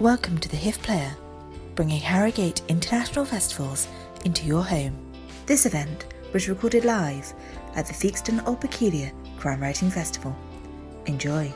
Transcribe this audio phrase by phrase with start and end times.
[0.00, 1.14] Welcome to the HIF Player,
[1.74, 3.86] bringing Harrogate International Festivals
[4.24, 4.96] into your home.
[5.46, 7.32] This event was recorded live
[7.76, 10.34] at the Theakston Old Peculier Crime Writing Festival.
[11.06, 11.52] Enjoy.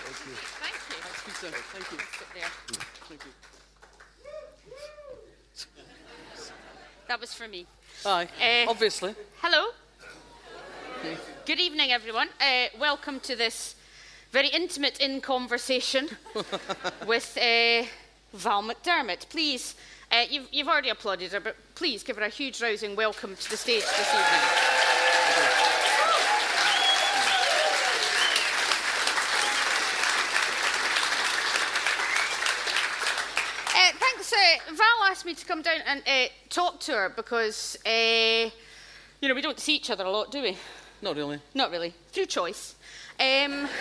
[0.00, 0.32] Thank you.
[1.72, 1.98] Thank you.
[2.18, 2.50] Sit there.
[3.08, 3.32] Thank you.
[7.08, 7.66] That was for me.
[8.06, 8.66] Aye, Eh.
[8.68, 9.14] obviously.
[9.42, 9.69] Hello.
[11.46, 12.28] Good evening, everyone.
[12.38, 13.74] Uh, welcome to this
[14.30, 16.08] very intimate in conversation
[17.06, 17.86] with uh,
[18.34, 19.26] Val McDermid.
[19.30, 19.74] Please,
[20.12, 23.50] uh, you've, you've already applauded her, but please give her a huge rousing welcome to
[23.50, 24.40] the stage this evening.
[33.74, 34.32] Uh, thanks.
[34.32, 38.50] Uh, Val asked me to come down and uh, talk to her because, uh,
[39.20, 40.56] you know, we don't see each other a lot, do we?
[41.02, 41.40] Not really.
[41.54, 41.94] Not really.
[42.12, 42.74] Through choice.
[43.18, 43.68] Um,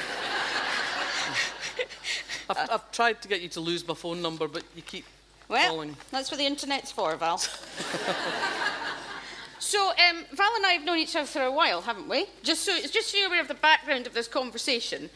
[2.50, 5.06] I've, I've tried to get you to lose my phone number, but you keep
[5.48, 5.96] well, calling.
[6.12, 7.38] that's what the internet's for, Val.
[9.60, 12.26] so, um, Val and I have known each other for a while, haven't we?
[12.44, 15.10] Just so, just so you're aware of the background of this conversation,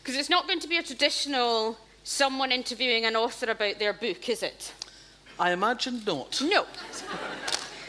[0.00, 4.28] because it's not going to be a traditional someone interviewing an author about their book,
[4.28, 4.72] is it?
[5.38, 6.40] I imagine not.
[6.42, 6.64] No.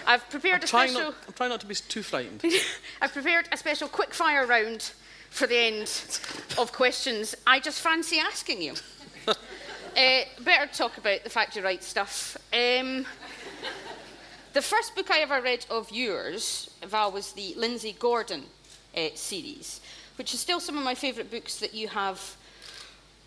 [0.10, 1.02] I've prepared I'm a special.
[1.02, 2.44] not, I'm trying not to be too frightened.
[3.02, 4.92] I've prepared a special quick fire round
[5.30, 6.20] for the end
[6.58, 8.74] of questions I just fancy asking you.
[9.28, 9.34] uh,
[10.42, 12.36] better talk about the fact you write stuff.
[12.52, 13.06] Um,
[14.54, 18.46] the first book I ever read of yours, Val, was the Lindsay Gordon
[18.98, 19.80] uh, series,
[20.16, 22.36] which is still some of my favourite books that you have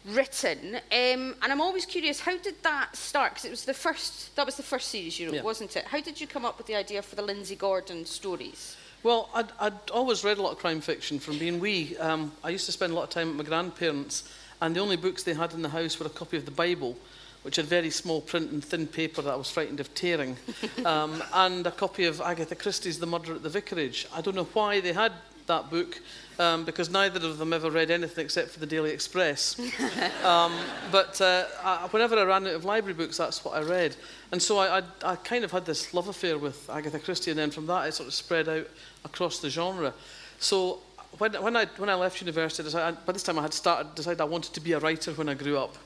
[0.07, 0.77] written.
[0.77, 3.33] Um, and I'm always curious, how did that start?
[3.33, 5.43] Because it was the first, that was the first series you wrote, Yeah.
[5.43, 5.85] wasn't it?
[5.87, 8.77] How did you come up with the idea for the Lindsay Gordon stories?
[9.03, 11.97] Well, I'd, I'd always read a lot of crime fiction from being wee.
[11.99, 14.29] Um, I used to spend a lot of time at my grandparents,
[14.61, 16.97] and the only books they had in the house were a copy of the Bible,
[17.43, 20.37] which had very small print and thin paper that I was frightened of tearing,
[20.85, 24.07] um, and a copy of Agatha Christie's The Murder at the Vicarage.
[24.15, 25.13] I don't know why they had
[25.47, 26.01] that book,
[26.39, 29.59] um, because neither of them ever read anything except for the Daily Express.
[30.25, 30.53] um,
[30.91, 33.97] but uh, I, whenever I ran out of library books, that's what I read.
[34.31, 37.39] And so I, I, I kind of had this love affair with Agatha Christie, and
[37.39, 38.69] then from that it sort of spread out
[39.05, 39.93] across the genre.
[40.39, 40.81] So
[41.19, 44.21] when, when, I, when I left university, decided, by this time I had started, decided
[44.21, 45.77] I wanted to be a writer when I grew up.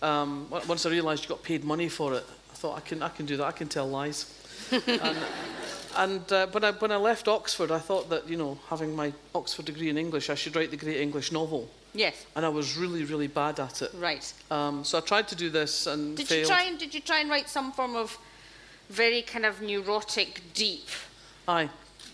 [0.00, 3.08] Um, once I realised you got paid money for it, I thought I can, I
[3.08, 4.34] can do that, I can tell lies.
[4.70, 5.16] and
[5.96, 9.12] and uh, when, I, when I left Oxford, I thought that, you know, having my
[9.34, 11.68] Oxford degree in English, I should write the great English novel.
[11.94, 13.90] Yes, And I was really, really bad at it.
[13.98, 14.30] right.
[14.50, 16.40] Um, so I tried to do this and Did failed.
[16.42, 18.18] you try and did you try and write some form of
[18.90, 20.86] very kind of neurotic, deep?
[21.48, 21.70] Aye.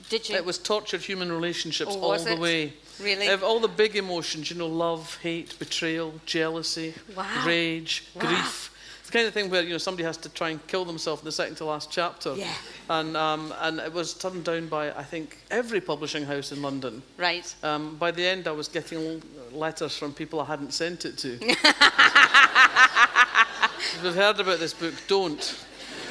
[0.09, 0.37] Did you?
[0.37, 2.39] It was tortured human relationships Oh, all the it?
[2.39, 2.73] way.
[3.01, 3.27] Really?
[3.27, 7.45] Ev- all the big emotions, you know, love, hate, betrayal, jealousy, Wow.
[7.45, 8.21] rage, Wow.
[8.27, 8.71] grief.
[9.15, 11.31] Kind of thing where you know somebody has to try and kill themselves in the
[11.31, 12.35] second to last chapter.
[12.35, 12.53] Yeah.
[12.91, 17.01] And um, and it was turned down by I think every publishing house in London.
[17.17, 17.55] right.
[17.63, 21.29] Um, by the end, I was getting letters from people I hadn't sent it to.
[24.03, 25.65] you've heard about this book, don't.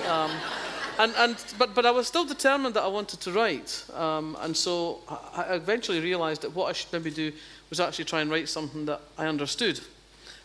[0.07, 0.31] Um,
[0.97, 3.85] and, and, but, but I was still determined that I wanted to write.
[3.93, 7.33] Um, and so I, I eventually realised that what I should maybe do
[7.69, 9.81] was actually try and write something that I understood.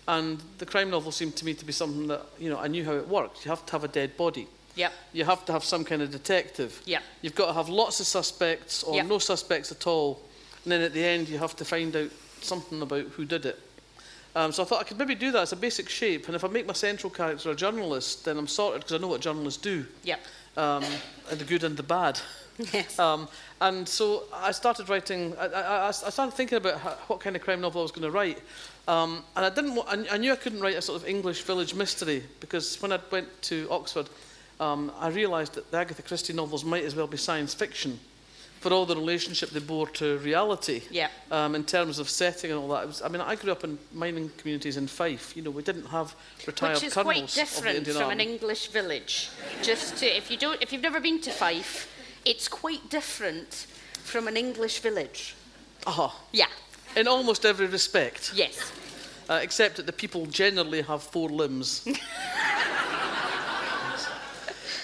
[0.09, 2.83] And the crime novel seemed to me to be something that, you know, I knew
[2.83, 3.45] how it worked.
[3.45, 4.49] You have to have a dead body.
[4.75, 4.93] Yep.
[5.13, 6.81] You have to have some kind of detective.
[6.87, 7.03] Yep.
[7.21, 9.07] You've got to have lots of suspects or Yep.
[9.07, 10.21] no suspects at all.
[10.65, 12.11] And then at the end, you have to find out
[12.41, 13.61] something about who did it.
[14.37, 16.27] Um, so I thought I could maybe do that as a basic shape.
[16.27, 19.09] And if I make my central character a journalist, then I'm sorted because I know
[19.09, 20.21] what journalists do, Yep.
[20.57, 20.85] um,
[21.31, 22.21] and the good and the bad.
[22.73, 22.99] Yes.
[22.99, 23.29] Um,
[23.61, 27.43] and so I started writing, I, I, I started thinking about how, what kind of
[27.43, 28.41] crime novel I was going to write.
[28.89, 31.73] Um, and I, didn't, I, I knew I couldn't write a sort of English village
[31.75, 34.09] mystery because when I went to Oxford,
[34.59, 38.01] um, I realised that the Agatha Christie novels might as well be science fiction
[38.61, 41.09] for all the relationship they bore to reality Yeah.
[41.31, 42.87] um, in terms of setting and all that.
[42.87, 45.37] Was, I mean, I grew up in mining communities in Fife.
[45.37, 46.15] You know, we didn't have
[46.47, 48.13] retired Which is colonels quite different from Army.
[48.13, 49.31] an English village.
[49.63, 51.87] Just to, if you don't, if you've never been to Fife,
[52.25, 53.67] it's quite different
[54.05, 55.35] from an English village.
[55.87, 56.15] Aha.
[56.33, 56.47] Yeah.
[56.97, 58.73] In almost every respect, Yes.
[59.29, 61.87] uh, except that the people generally have four limbs.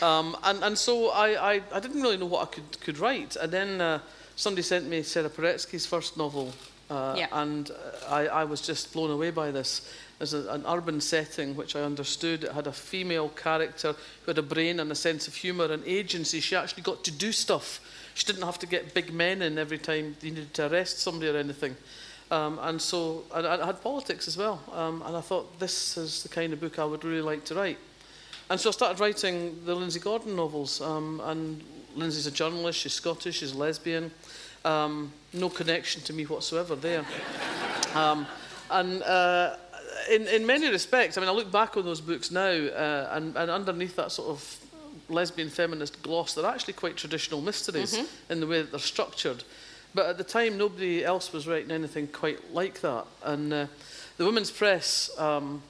[0.04, 3.36] um, and, and so I, I, I didn't really know what I could, could write.
[3.36, 3.98] And then uh,
[4.36, 6.52] somebody sent me Sarah Paretsky's first novel,
[6.90, 7.28] uh, Yeah.
[7.32, 7.74] and uh,
[8.14, 9.90] I, I was just blown away by this.
[10.20, 13.92] As a, an urban setting, which I understood, it had a female character
[14.22, 16.40] who had a brain and a sense of humour and agency.
[16.40, 17.80] She actually got to do stuff.
[18.14, 21.30] She didn't have to get big men in every time they needed to arrest somebody
[21.30, 21.76] or anything.
[22.30, 24.60] Um, and so I, I had politics as well.
[24.72, 27.54] Um, and I thought this is the kind of book I would really like to
[27.54, 27.78] write.
[28.50, 30.80] And so I started writing the Lindsay Gordon novels.
[30.80, 31.62] Um, and
[31.96, 34.10] Lindsay's a journalist, she's Scottish, she's lesbian.
[34.64, 37.04] Um, no connection to me whatsoever there.
[37.94, 38.26] um,
[38.70, 39.56] and uh,
[40.10, 43.36] in, in many respects, I mean, I look back on those books now, uh, and,
[43.36, 44.58] and underneath that sort of
[45.08, 48.32] lesbian feminist gloss, they're actually quite traditional mysteries mm-hmm.
[48.32, 49.44] in the way that they're structured.
[49.94, 53.06] But at the time, nobody else was writing anything quite like that.
[53.22, 53.66] And uh,
[54.16, 55.62] the Women's Press um,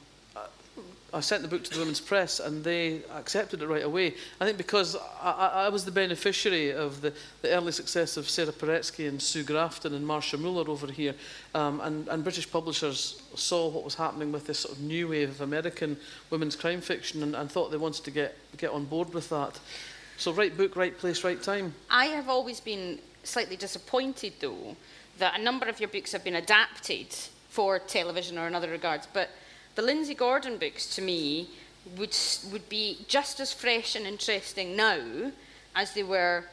[1.15, 4.15] I sent the book to the Women's Press and they accepted it right away.
[4.41, 8.51] I think because I, I, was the beneficiary of the, the early success of Sarah
[8.51, 11.15] Paretsky and Sue Grafton and Marcia Muller over here.
[11.55, 15.31] Um, and, and British publishers saw what was happening with this sort of new wave
[15.31, 15.97] of American
[16.31, 19.61] women's crime fiction and, and thought they wanted to get, get on board with that.
[20.17, 21.75] So, right book, right place, right time.
[21.91, 24.77] I have always been slightly disappointed, though,
[25.19, 27.07] that a number of your books have been adapted
[27.49, 29.31] for television or in other regards, but
[29.75, 31.49] the Lindsay Gordon books, to me,
[31.97, 32.17] would,
[32.53, 35.33] would be just as fresh and interesting now
[35.75, 36.45] as they were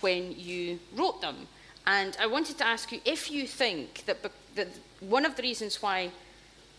[0.00, 1.48] when you wrote them.
[1.86, 4.18] And I wanted to ask you if you think that,
[4.54, 4.68] that
[5.00, 6.10] one of the reasons why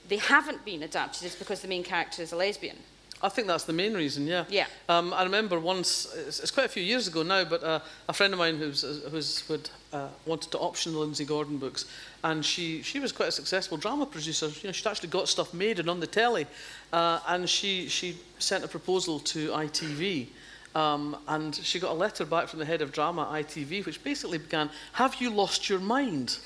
[0.07, 2.77] they haven't been adapted is because the main character is a lesbian.
[3.21, 4.45] I think that's the main reason, yeah.
[4.49, 4.67] Yeah.
[4.87, 8.13] Um, I remember once, it's, it's, quite a few years ago now, but uh, a
[8.13, 8.81] friend of mine who's,
[9.11, 11.85] who's would, uh, wanted to option the Lindsay Gordon books,
[12.23, 14.47] and she, she was quite a successful drama producer.
[14.47, 16.47] You know, she'd actually got stuff made and on the telly,
[16.93, 20.27] uh, and she, she sent a proposal to ITV.
[20.75, 24.03] Um, and she got a letter back from the head of drama at ITV, which
[24.03, 26.37] basically began, Have you lost your mind?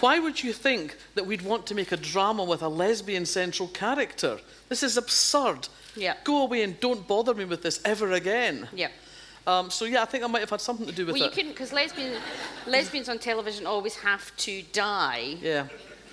[0.00, 3.68] Why would you think that we'd want to make a drama with a lesbian central
[3.68, 4.38] character?
[4.68, 5.68] This is absurd.
[5.94, 6.14] Yeah.
[6.24, 8.68] Go away and don't bother me with this ever again.
[8.72, 8.88] Yeah.
[9.46, 11.20] Um, so yeah, I think I might have had something to do with well, it.
[11.20, 12.20] Well, you couldn't because lesbian,
[12.66, 15.36] lesbians on television always have to die.
[15.40, 15.66] Yeah.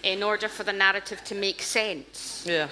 [0.03, 2.45] In order for the narrative to make sense.
[2.47, 2.67] Yeah.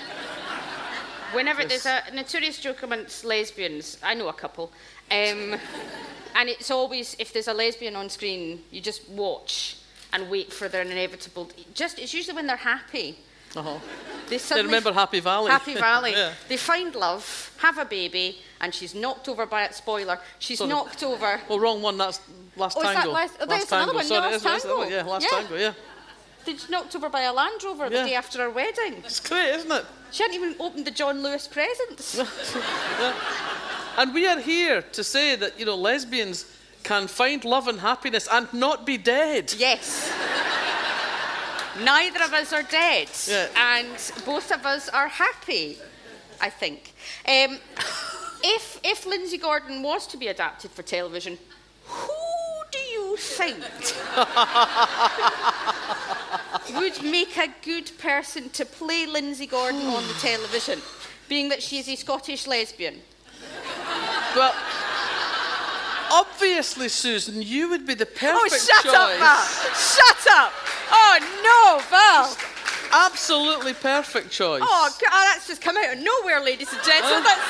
[1.33, 1.83] Whenever yes.
[1.83, 4.71] there's a notorious joke amongst lesbians, I know a couple,
[5.11, 5.55] um,
[6.35, 9.77] and it's always if there's a lesbian on screen, you just watch
[10.13, 11.49] and wait for their inevitable.
[11.73, 13.17] Just it's usually when they're happy.
[13.55, 13.79] Uh-huh.
[14.27, 15.49] They, they remember Happy Valley.
[15.49, 16.11] Happy Valley.
[16.11, 16.33] yeah.
[16.49, 19.73] They find love, have a baby, and she's knocked over by it.
[19.73, 20.69] Spoiler: she's Sorry.
[20.69, 21.39] knocked over.
[21.47, 21.97] Well, wrong one.
[21.97, 22.19] That's
[22.57, 23.11] Last oh, Tango.
[23.11, 23.83] Last, oh, last tango.
[23.83, 24.05] Another one.
[24.05, 24.83] Sorry, last tango.
[24.83, 25.39] yeah, Last yeah.
[25.39, 25.55] Tango.
[25.55, 25.73] Yeah.
[26.45, 28.01] She's knocked over by a Land Rover yeah.
[28.03, 28.95] the day after her wedding.
[29.03, 29.85] It's great, isn't it?
[30.11, 32.15] She hadn't even opened the John Lewis presents.
[32.99, 33.13] yeah.
[33.97, 36.45] And we are here to say that you know lesbians
[36.83, 39.53] can find love and happiness and not be dead.
[39.57, 40.11] Yes.
[41.83, 43.47] Neither of us are dead, yeah.
[43.57, 43.89] and
[44.25, 45.77] both of us are happy,
[46.39, 46.93] I think.
[47.27, 47.59] Um,
[48.41, 51.37] if, if Lindsay Gordon was to be adapted for television,
[53.15, 53.55] you think
[56.73, 60.81] would make a good person to play Lindsay Gordon on the television,
[61.27, 63.01] being that she is a Scottish lesbian?
[64.35, 64.53] Well,
[66.11, 68.69] obviously, Susan, you would be the oh, perfect choice.
[68.69, 68.93] oh, shut choice.
[68.93, 69.43] up, Val!
[69.73, 70.53] Shut up!
[70.91, 72.37] Oh no, Val!
[72.91, 74.61] Absolutely perfect choice.
[74.63, 77.23] Oh, God, oh, that's just come out of nowhere, ladies and gentlemen.
[77.23, 77.41] That's,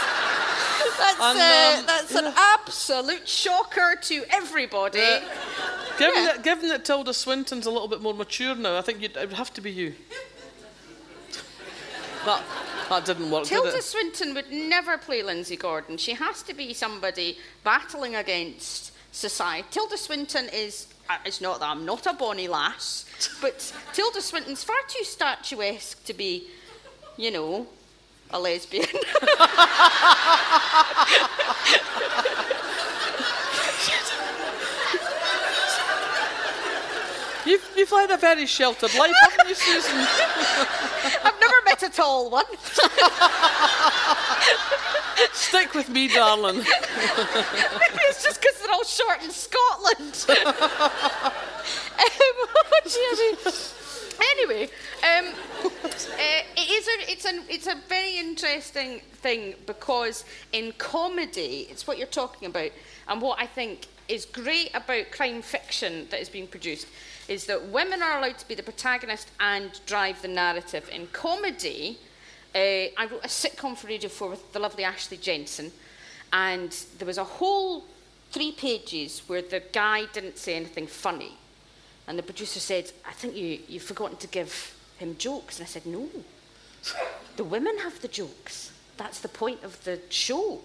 [0.97, 4.99] that's, and, uh, um, that's an absolute shocker to everybody.
[5.97, 6.25] Given, yeah.
[6.25, 9.33] that, given that Tilda Swinton's a little bit more mature now, I think it would
[9.33, 9.93] have to be you.
[12.25, 12.43] That,
[12.89, 13.45] that didn't work.
[13.45, 15.97] Tilda did Swinton would never play Lindsay Gordon.
[15.97, 19.67] She has to be somebody battling against society.
[19.71, 23.05] Tilda Swinton is uh, it's not that I'm not a bonny lass,
[23.41, 26.47] but Tilda Swinton's far too statuesque to be,
[27.17, 27.67] you know,
[28.35, 28.85] a lesbian.
[37.45, 39.95] You've, you've led a very sheltered life, haven't you, Susan?
[41.23, 42.45] I've never met a tall one.
[45.31, 46.57] Stick with me, darling.
[46.57, 46.67] Maybe
[48.09, 50.25] it's just because they're all short in Scotland.
[51.99, 52.47] um,
[54.33, 54.63] anyway,
[55.03, 55.33] um,
[55.65, 55.89] uh,
[56.55, 61.97] it is a, it's, a, it's a very interesting thing because in comedy, it's what
[61.97, 62.71] you're talking about,
[63.07, 66.87] and what I think is great about crime fiction that is being produced
[67.27, 70.87] is that women are allowed to be the protagonist and drive the narrative.
[70.91, 71.97] In comedy,
[72.53, 75.71] uh, I wrote a sitcom for Radio 4 with the lovely Ashley Jensen,
[76.31, 77.85] and there was a whole
[78.31, 81.37] three pages where the guy didn't say anything funny.
[82.07, 85.59] And the producer said, I think you, you've forgotten to give him jokes.
[85.59, 86.07] And I said, No.
[87.35, 88.71] The women have the jokes.
[88.97, 90.61] That's the point of the show.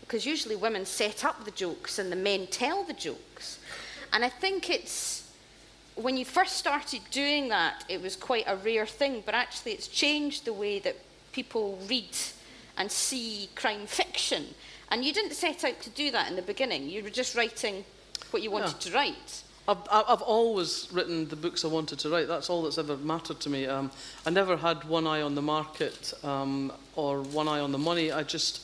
[0.00, 3.58] Because usually women set up the jokes and the men tell the jokes.
[4.12, 5.30] And I think it's
[5.94, 9.86] when you first started doing that, it was quite a rare thing, but actually it's
[9.86, 10.96] changed the way that
[11.32, 12.16] people read
[12.76, 14.46] and see crime fiction.
[14.90, 16.88] And you didn't set out to do that in the beginning.
[16.88, 17.84] You were just writing
[18.30, 18.90] what you wanted Yeah.
[18.90, 19.42] to write.
[19.68, 22.26] I've, I've always written the books I wanted to write.
[22.26, 23.66] That's all that's ever mattered to me.
[23.66, 23.90] Um,
[24.26, 28.10] I never had one eye on the market um, or one eye on the money.
[28.10, 28.62] I just,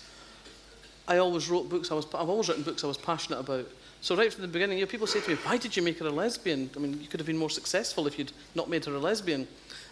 [1.06, 1.92] I always wrote books.
[1.92, 3.66] I was, I've always written books I was passionate about.
[4.00, 5.98] So right from the beginning, you know, people say to me, "Why did you make
[5.98, 6.70] her a lesbian?
[6.76, 9.48] I mean, you could have been more successful if you'd not made her a lesbian."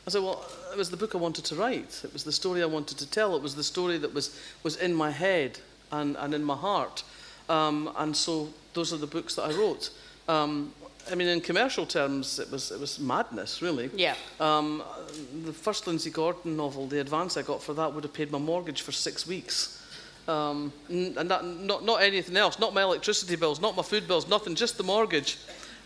[0.07, 2.03] I said, "Well, it was the book I wanted to write.
[2.05, 3.35] It was the story I wanted to tell.
[3.35, 5.59] It was the story that was was in my head
[5.91, 7.03] and, and in my heart."
[7.49, 9.91] Um, and so those are the books that I wrote.
[10.29, 10.73] Um,
[11.11, 13.91] I mean, in commercial terms, it was it was madness, really.
[13.95, 14.15] Yeah.
[14.41, 14.83] Um,
[15.45, 18.39] the first Lindsay Gordon novel, the advance I got for that would have paid my
[18.39, 19.81] mortgage for six weeks.
[20.27, 24.27] Um, and that, not, not anything else, not my electricity bills, not my food bills,
[24.27, 25.37] nothing, just the mortgage.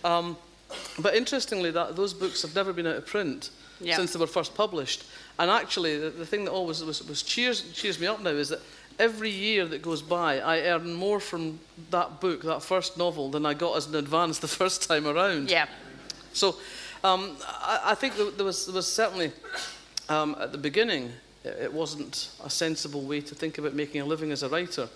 [0.05, 0.37] Um,
[1.01, 3.97] but interestingly, that, those books have never been out of print Yeah.
[3.97, 5.05] since they were first published.
[5.41, 8.51] And actually, the, the thing that always was, was cheers, cheers me up now is
[8.51, 8.61] that
[8.99, 13.47] every year that goes by, I earn more from that book, that first novel, than
[13.47, 15.51] I got as an advance the first time around.
[15.51, 15.67] Yeah.
[16.33, 16.57] So
[17.05, 19.33] um, I, I think there, there, was, there was certainly,
[20.09, 21.13] um, at the beginning,
[21.45, 24.89] it, it wasn't a sensible way to think about making a living as a writer.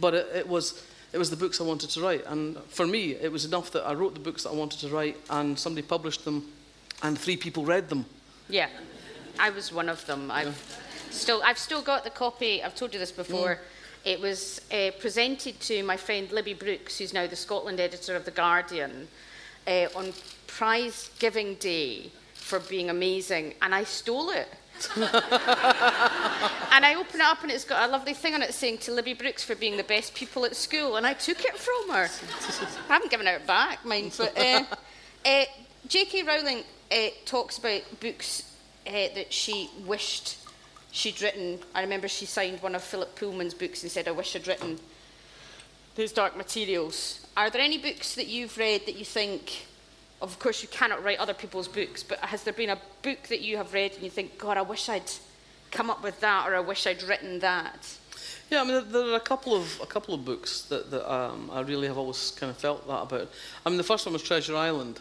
[0.00, 2.24] But it, it, was, it was the books I wanted to write.
[2.26, 4.88] And for me, it was enough that I wrote the books that I wanted to
[4.88, 6.46] write and somebody published them
[7.02, 8.04] and three people read them.
[8.48, 8.68] Yeah,
[9.38, 10.30] I was one of them.
[10.30, 10.78] I've
[11.10, 12.62] still, I've still got the copy.
[12.62, 13.58] I've told you this before.
[14.04, 18.24] It was uh, presented to my friend Libby Brooks, who's now the Scotland editor of
[18.24, 19.08] the Guardian,
[19.66, 20.12] uh, on
[20.46, 24.48] prize giving day for being amazing, and I stole it.
[24.96, 25.04] and
[26.84, 29.12] I open it up, and it's got a lovely thing on it saying to Libby
[29.14, 32.08] Brooks for being the best pupil at school, and I took it from her.
[32.88, 34.64] I haven't given it back, mind, but uh,
[35.26, 35.44] uh,
[35.88, 36.22] J.K.
[36.22, 38.54] Rowling uh, talks about books
[38.86, 40.38] uh, that she wished
[40.90, 41.60] she'd written.
[41.74, 44.78] I remember she signed one of Philip Pullman's books and said, I wish I'd written
[45.96, 47.26] those dark materials.
[47.36, 49.66] Are there any books that you've read that you think,
[50.22, 53.40] of course, you cannot write other people's books, but has there been a book that
[53.40, 55.10] you have read and you think, God, I wish I'd
[55.70, 57.96] come up with that or I wish I'd written that?
[58.50, 61.50] Yeah, I mean, there, are a couple of a couple of books that, that um,
[61.52, 63.30] I really have always kind of felt that about.
[63.66, 65.00] I mean, the first one was Treasure Island,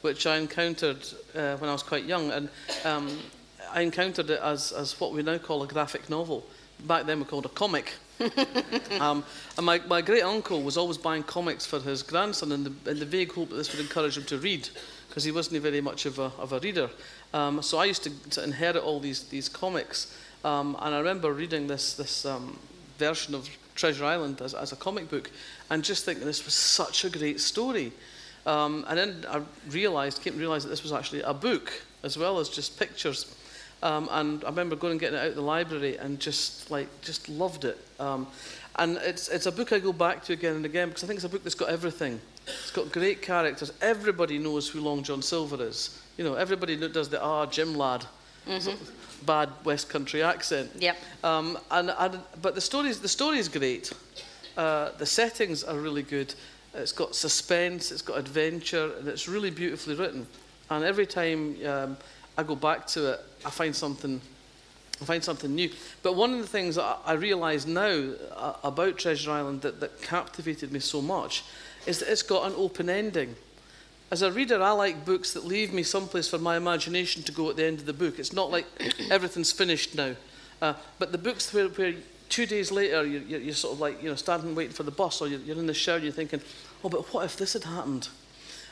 [0.00, 1.04] which I encountered
[1.34, 2.48] uh, when I was quite young, and
[2.84, 3.18] um,
[3.72, 6.44] I encountered it as, as what we now call a graphic novel.
[6.86, 7.92] Back then we called a comic.
[9.00, 9.24] um,
[9.56, 12.98] and my, my great uncle was always buying comics for his grandson in the, in
[12.98, 14.68] the vague hope that this would encourage him to read,
[15.08, 16.90] because he wasn't very much of a, of a reader.
[17.32, 20.14] Um, so I used to, to inherit all these, these comics.
[20.44, 22.58] Um, and I remember reading this, this um,
[22.98, 25.30] version of Treasure Island as, as a comic book
[25.70, 27.92] and just thinking this was such a great story.
[28.46, 31.72] Um, and then I realised, came to realise that this was actually a book
[32.02, 33.34] as well as just pictures.
[33.82, 36.88] Um, and I remember going and getting it out of the library and just like
[37.02, 37.78] just loved it.
[38.00, 38.26] Um,
[38.76, 41.18] and it's it's a book I go back to again and again because I think
[41.18, 42.20] it's a book that's got everything.
[42.46, 43.72] It's got great characters.
[43.80, 46.00] Everybody knows who Long John Silver is.
[46.16, 48.04] You know, everybody does the ah Jim lad,
[48.46, 48.92] sort of
[49.26, 50.70] bad West Country accent.
[50.78, 50.96] Yep.
[51.22, 53.92] Um, and, and but the story's the story's great.
[54.56, 56.34] Uh, the settings are really good.
[56.74, 57.92] It's got suspense.
[57.92, 60.26] It's got adventure, and it's really beautifully written.
[60.70, 61.96] And every time um,
[62.38, 64.20] I go back to it, I find something.
[65.00, 65.70] I find something new.
[66.02, 70.02] But one of the things that I, realise now uh, about Treasure Island that, that
[70.02, 71.44] captivated me so much
[71.86, 73.36] is that it's got an open ending.
[74.10, 77.50] As a reader, I like books that leave me someplace for my imagination to go
[77.50, 78.18] at the end of the book.
[78.18, 78.66] It's not like
[79.10, 80.14] everything's finished now.
[80.60, 81.94] Uh, but the books where, where
[82.28, 84.90] two days later you're, you're, you're sort of like you know standing waiting for the
[84.90, 86.40] bus, or you're, you're in the shower and you're thinking,
[86.82, 88.08] oh, but what if this had happened?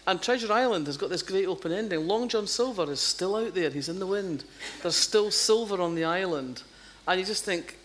[0.09, 2.07] And Treasure Island has got this great open ending.
[2.07, 3.71] Long John Silver is still out there.
[3.71, 4.45] He's in the wind.
[4.83, 6.63] There's still silver on the island,
[7.09, 7.77] and you just think.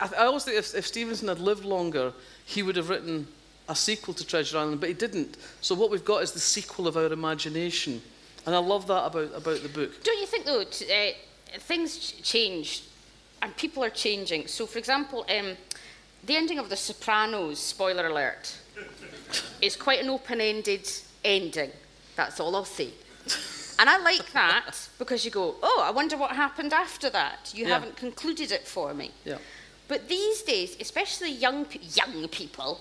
[0.00, 2.12] I, I always think if, if Stevenson had lived longer,
[2.44, 3.28] he would have written
[3.68, 5.36] a sequel to Treasure Island, but he didn't.
[5.60, 8.02] So what we've got is the sequel of our imagination,
[8.44, 10.02] and I love that about about the book.
[10.02, 12.82] Don't you think, though, t- uh, things ch- change
[13.42, 14.48] and people are changing?
[14.48, 15.56] So, for example, um,
[16.24, 18.56] the ending of The Sopranos, spoiler alert,
[19.60, 20.90] is quite an open ended
[21.28, 21.70] ending.
[22.16, 22.90] That's all I'll say.
[23.80, 27.52] And I like that because you go, oh, I wonder what happened after that.
[27.54, 27.74] You Yeah.
[27.74, 29.12] haven't concluded it for me.
[29.24, 29.38] Yeah.
[29.86, 32.80] But these days, especially young, pe- young people,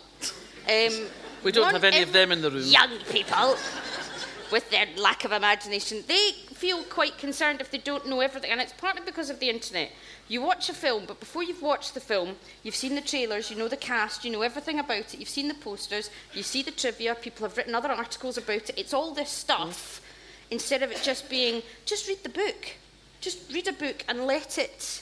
[0.68, 1.08] um,
[1.44, 2.64] We don't have any of them in the room.
[2.66, 3.56] Young people
[4.52, 6.04] with their lack of imagination.
[6.08, 9.50] They feel quite concerned if they don't know everything, and it's partly because of the
[9.50, 9.92] internet.
[10.28, 13.58] You watch a film, but before you've watched the film, you've seen the trailers, you
[13.58, 16.72] know the cast, you know everything about it, you've seen the posters, you see the
[16.72, 18.74] trivia, people have written other articles about it.
[18.76, 20.02] It's all this stuff
[20.50, 22.76] instead of it just being, just read the book.
[23.22, 25.02] Just read a book and let it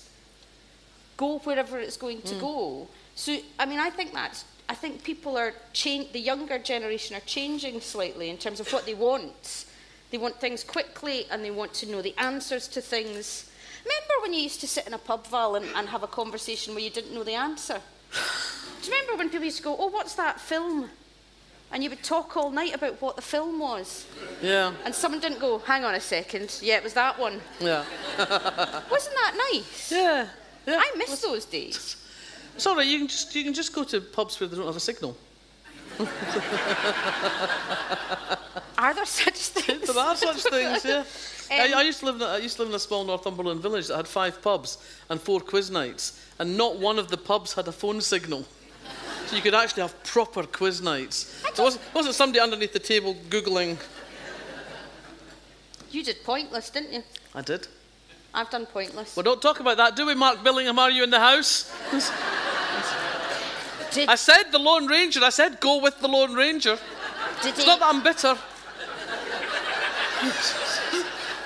[1.17, 2.41] go wherever it's going to hmm.
[2.41, 2.87] go.
[3.15, 7.25] So, I mean, I think that's, I think people are, change, the younger generation are
[7.25, 9.65] changing slightly in terms of what they want.
[10.11, 13.49] They want things quickly and they want to know the answers to things.
[13.83, 16.73] Remember when you used to sit in a pub, Val, and, and have a conversation
[16.73, 17.79] where you didn't know the answer?
[18.11, 20.89] Do you remember when people used to go, oh, what's that film?
[21.71, 24.05] And you would talk all night about what the film was.
[24.41, 27.41] Yeah, And someone didn't go, hang on a second, yeah, it was that one.
[27.59, 27.83] yeah,
[28.89, 29.91] Wasn't that nice?
[29.91, 30.27] yeah.
[30.67, 30.77] yeah.
[30.79, 31.97] I miss those days.
[32.55, 32.87] It's all right.
[32.87, 35.17] You can just you can just go to pubs where they don't have a signal.
[38.77, 39.87] Are there such things?
[39.93, 41.03] There are such things, yeah.
[41.51, 43.03] I, Um, I used to live in a, I used to live in a small
[43.03, 44.77] Northumberland village that had five pubs
[45.09, 48.45] and four quiz nights, and not one of the pubs had a phone signal.
[49.27, 51.41] So you could actually have proper quiz nights.
[51.55, 53.77] There wasn't, wasn't somebody underneath the table googling.
[55.91, 57.03] You did Pointless, didn't you?
[57.33, 57.67] I did.
[58.33, 59.15] I've done Pointless.
[59.15, 60.77] Well, don't talk about that, do we, Mark Billingham?
[60.77, 61.71] Are you in the house?
[63.97, 65.23] I said the Lone Ranger.
[65.23, 66.77] I said go with the Lone Ranger.
[67.45, 68.35] Did It's not that I'm bitter.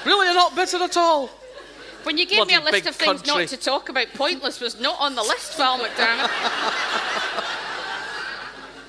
[0.05, 1.27] really, you're not bitter at all.
[2.03, 3.43] When you gave me a list of things country.
[3.43, 6.29] not to talk about, Pointless was not on the list, Val McDermid.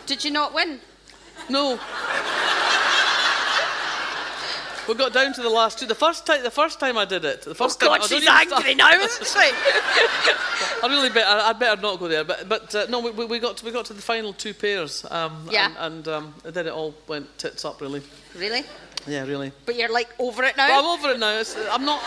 [0.06, 0.78] did you not win?
[1.48, 1.80] No.
[4.88, 5.86] We got down to the last two.
[5.86, 7.90] The first time, the first time I did it, the first time.
[7.92, 9.38] I don't even start- now, isn't she?
[10.82, 11.26] I really better.
[11.28, 12.24] I'd better not go there.
[12.24, 15.04] But but uh, no, we, we got to we got to the final two pairs.
[15.10, 15.66] Um, Yeah.
[15.78, 18.02] And, and um, then it all went tits up, really.
[18.36, 18.62] really?
[19.06, 19.52] Yeah, really.
[19.66, 20.68] But you're like over it now?
[20.68, 21.38] But I'm over it now.
[21.38, 22.02] It's, I'm not.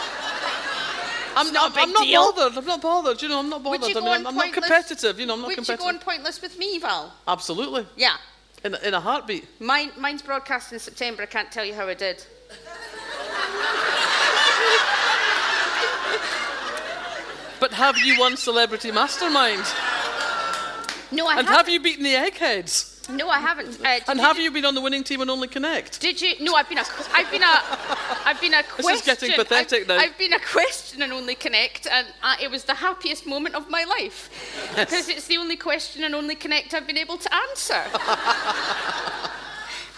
[1.36, 2.32] I'm not a I'm not deal.
[2.34, 2.58] bothered.
[2.58, 3.22] I'm not bothered.
[3.22, 3.96] You know, I'm not Would bothered.
[3.96, 4.66] you I go mean, on I'm, I'm not Pointless?
[4.68, 5.20] competitive.
[5.20, 7.12] You know, I'm not Would you go on Pointless with me, Val?
[7.28, 7.88] Absolutely.
[7.96, 8.18] Yeah.
[8.64, 9.46] In, a- in a heartbeat.
[9.60, 11.24] Mine, mine's broadcast in September.
[11.24, 12.24] I can't tell you how I did.
[17.64, 19.64] But have you won Celebrity Mastermind?
[21.14, 21.48] No, I And haven't.
[21.48, 23.08] And have you beaten the Eggheads?
[23.10, 23.80] No, I haven't.
[23.80, 26.02] Uh, And have you been on the winning team on Only Connect?
[26.02, 26.34] Did you?
[26.42, 26.84] No, I've been a.
[27.14, 27.62] I've been a.
[28.26, 28.84] I've been a question.
[28.92, 29.98] This is getting pathetic I've, now.
[29.98, 33.70] I've been a question and only connect, and uh, it was the happiest moment of
[33.70, 34.30] my life
[34.76, 37.76] because it's the only question and only connect I've been able to answer.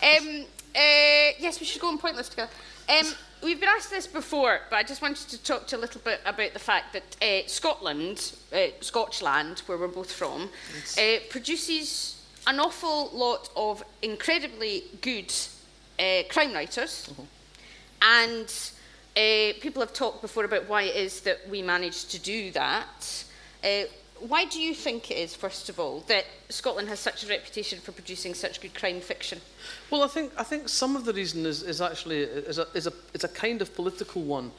[0.04, 2.52] um, uh, yes, we should go on pointless together.
[2.88, 3.08] Um,
[3.46, 6.02] we've been asked this before, but I just wanted to talk to you a little
[6.02, 10.50] bit about the fact that uh, Scotland, uh, Scotchland, where we're both from,
[10.98, 15.32] uh, produces an awful lot of incredibly good
[16.00, 17.14] uh, crime writers.
[18.02, 18.52] And
[19.16, 23.26] uh, people have talked before about why it is that we managed to do that.
[24.20, 27.80] Why do you think it is, first of all, that Scotland has such a reputation
[27.80, 29.42] for producing such good crime fiction?
[29.92, 32.88] Well, I think I think some of the reason is, is actually is a, is
[32.88, 34.52] a it's a kind of political one.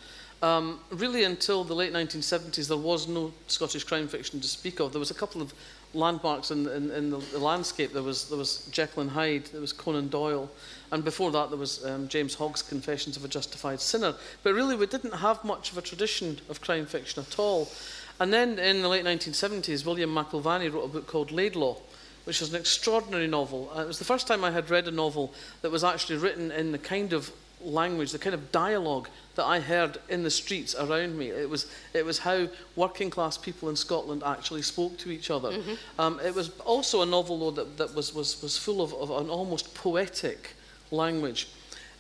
[0.42, 4.92] Um, really, until the late 1970s, there was no Scottish crime fiction to speak of.
[4.92, 5.55] There was a couple of
[5.95, 7.95] landmarks in, in, in the, the landscape.
[7.95, 9.47] There was there was Jekyll and Hyde.
[9.47, 10.51] There was Conan Doyle,
[10.92, 14.14] and before that there was um, James Hogg's Confessions of a Justified Sinner.
[14.42, 17.71] But really, we didn't have much of a tradition of crime fiction at all.
[18.18, 21.76] And then in the late 1970s, William McIlvanney wrote a book called Laidlaw,
[22.24, 23.70] which was an extraordinary novel.
[23.76, 26.50] Uh, it was the first time I had read a novel that was actually written
[26.50, 30.74] in the kind of language, the kind of dialogue that I heard in the streets
[30.74, 31.29] around me.
[31.29, 35.52] It was, it was how working class people in Scotland actually spoke to each other.
[35.98, 39.11] Um, it was also a novel, though, that, that was, was, was full of, of
[39.11, 40.55] an almost poetic
[40.90, 41.48] language.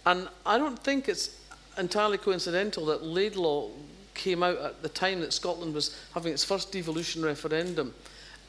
[0.04, 1.40] And I don't think it's
[1.76, 3.70] entirely coincidental that Laidlaw
[4.16, 7.94] came out at the time that Scotland was having its first devolution referendum.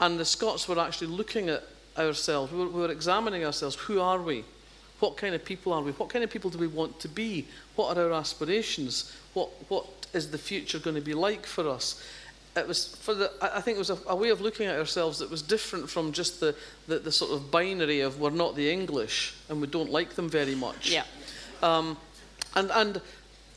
[0.00, 1.62] And the Scots were actually looking at
[1.96, 3.76] ourselves, we were, we were examining ourselves.
[3.76, 4.44] Who are we?
[5.00, 5.92] What kind of people are we?
[5.92, 7.46] What kind of people do we want to be?
[7.76, 9.14] What are our aspirations?
[9.34, 12.02] What, what is the future going to be like for us?
[12.56, 15.20] It was for the, I think it was a, a way of looking at ourselves
[15.20, 16.56] that was different from just the,
[16.88, 20.28] the, the sort of binary of we're not the English and we don't like them
[20.28, 20.90] very much.
[21.62, 21.96] Um,
[22.56, 23.00] and, and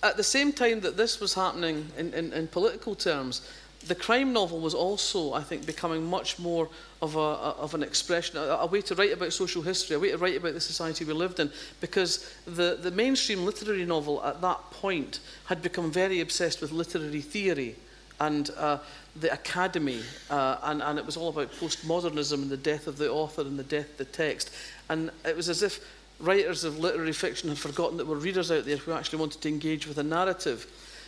[0.04, 3.42] at the same time that this was happening in, in, in political terms,
[3.88, 6.70] the crime novel was also, I think, becoming much more
[7.02, 10.12] of, a, of an expression, a, a way to write about social history, a way
[10.12, 14.42] to write about the society we lived in, because the, the mainstream literary novel at
[14.42, 17.76] that point had become very obsessed with literary theory
[18.20, 18.78] and uh,
[19.16, 23.10] the academy, uh, and, and it was all about postmodernism and the death of the
[23.10, 24.52] author and the death of the text.
[24.90, 25.80] And it was as if
[26.22, 29.42] writers of literary fiction had forgotten that there were readers out there who actually wanted
[29.42, 30.66] to engage with a narrative.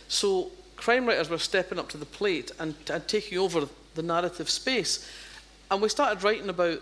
[0.08, 4.50] So crime writers were stepping up to the plate and, and taking over the narrative
[4.50, 5.08] space.
[5.70, 6.80] And we started writing about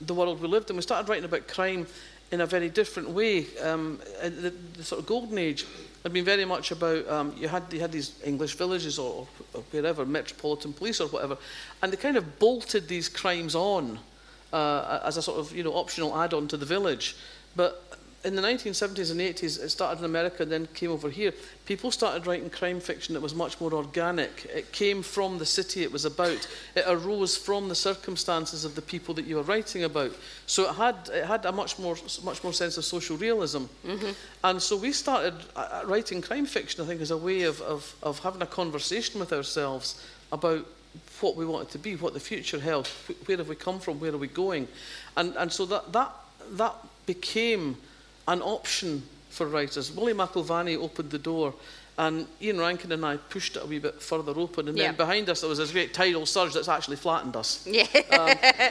[0.00, 0.76] the world we lived in.
[0.76, 1.86] We started writing about crime
[2.30, 3.46] in a very different way.
[3.58, 5.66] Um, the, the sort of golden age
[6.02, 9.62] had been very much about um, you had you had these English villages or, or
[9.70, 11.36] wherever metropolitan police or whatever,
[11.82, 13.98] and they kind of bolted these crimes on
[14.52, 17.16] uh, as a sort of you know optional add-on to the village.
[17.56, 17.92] But
[18.24, 21.32] in the 1970s and 80s, it started in America and then came over here.
[21.66, 24.44] People started writing crime fiction that was much more organic.
[24.44, 26.46] It came from the city it was about.
[26.76, 30.12] It arose from the circumstances of the people that you were writing about.
[30.46, 33.64] So it had, it had a much more, much more sense of social realism.
[33.84, 34.10] Mm-hmm.
[34.44, 37.60] And so we started uh, uh, writing crime fiction, I think, as a way of,
[37.62, 40.66] of, of having a conversation with ourselves about
[41.20, 42.86] what we wanted to be, what the future held,
[43.26, 44.68] where have we come from, where are we going.
[45.16, 46.12] And, and so that, that,
[46.52, 46.74] that
[47.06, 47.76] became
[48.28, 49.90] an option for writers.
[49.90, 51.54] Willie McIlvanney opened the door
[51.98, 54.68] and Ian Rankin and I pushed it a wee bit further open.
[54.68, 54.88] And yeah.
[54.88, 57.66] then behind us there was this great tidal surge that's actually flattened us.
[57.72, 57.86] Yeah.
[58.10, 58.70] Um,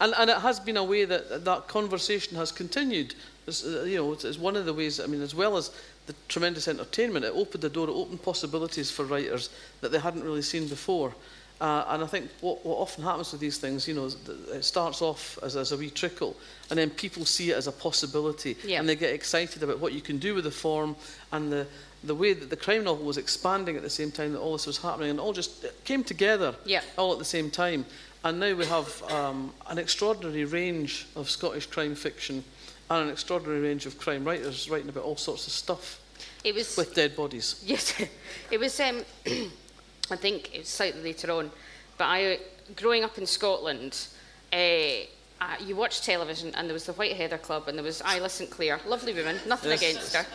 [0.00, 3.14] and, and it has been a way that that conversation has continued.
[3.46, 5.70] It's, uh, you know, it's one of the ways, I mean, as well as
[6.06, 9.48] the tremendous entertainment, it opened the door, it opened possibilities for writers
[9.80, 11.14] that they hadn't really seen before.
[11.60, 14.10] Uh, and I think what, what often happens with these things, you know,
[14.52, 16.36] it starts off as, as a wee trickle,
[16.68, 18.78] and then people see it as a possibility, yeah.
[18.78, 20.94] and they get excited about what you can do with the form
[21.32, 21.66] and the,
[22.04, 24.66] the way that the crime novel was expanding at the same time that all this
[24.66, 26.82] was happening, and all just came together yeah.
[26.98, 27.86] all at the same time.
[28.22, 32.44] And now we have um, an extraordinary range of Scottish crime fiction
[32.90, 36.00] and an extraordinary range of crime writers writing about all sorts of stuff.
[36.44, 37.62] It was with dead bodies.
[37.64, 37.94] Yes,
[38.50, 38.78] it was.
[38.78, 39.04] Um,
[40.10, 41.50] I think it's slightly later on,
[41.98, 42.38] but I,
[42.76, 44.06] growing up in Scotland,
[44.52, 48.02] uh, uh, you watched television and there was the White Heather Club and there was
[48.02, 49.82] Isla St Clair, lovely woman, nothing yes.
[49.82, 50.26] against her.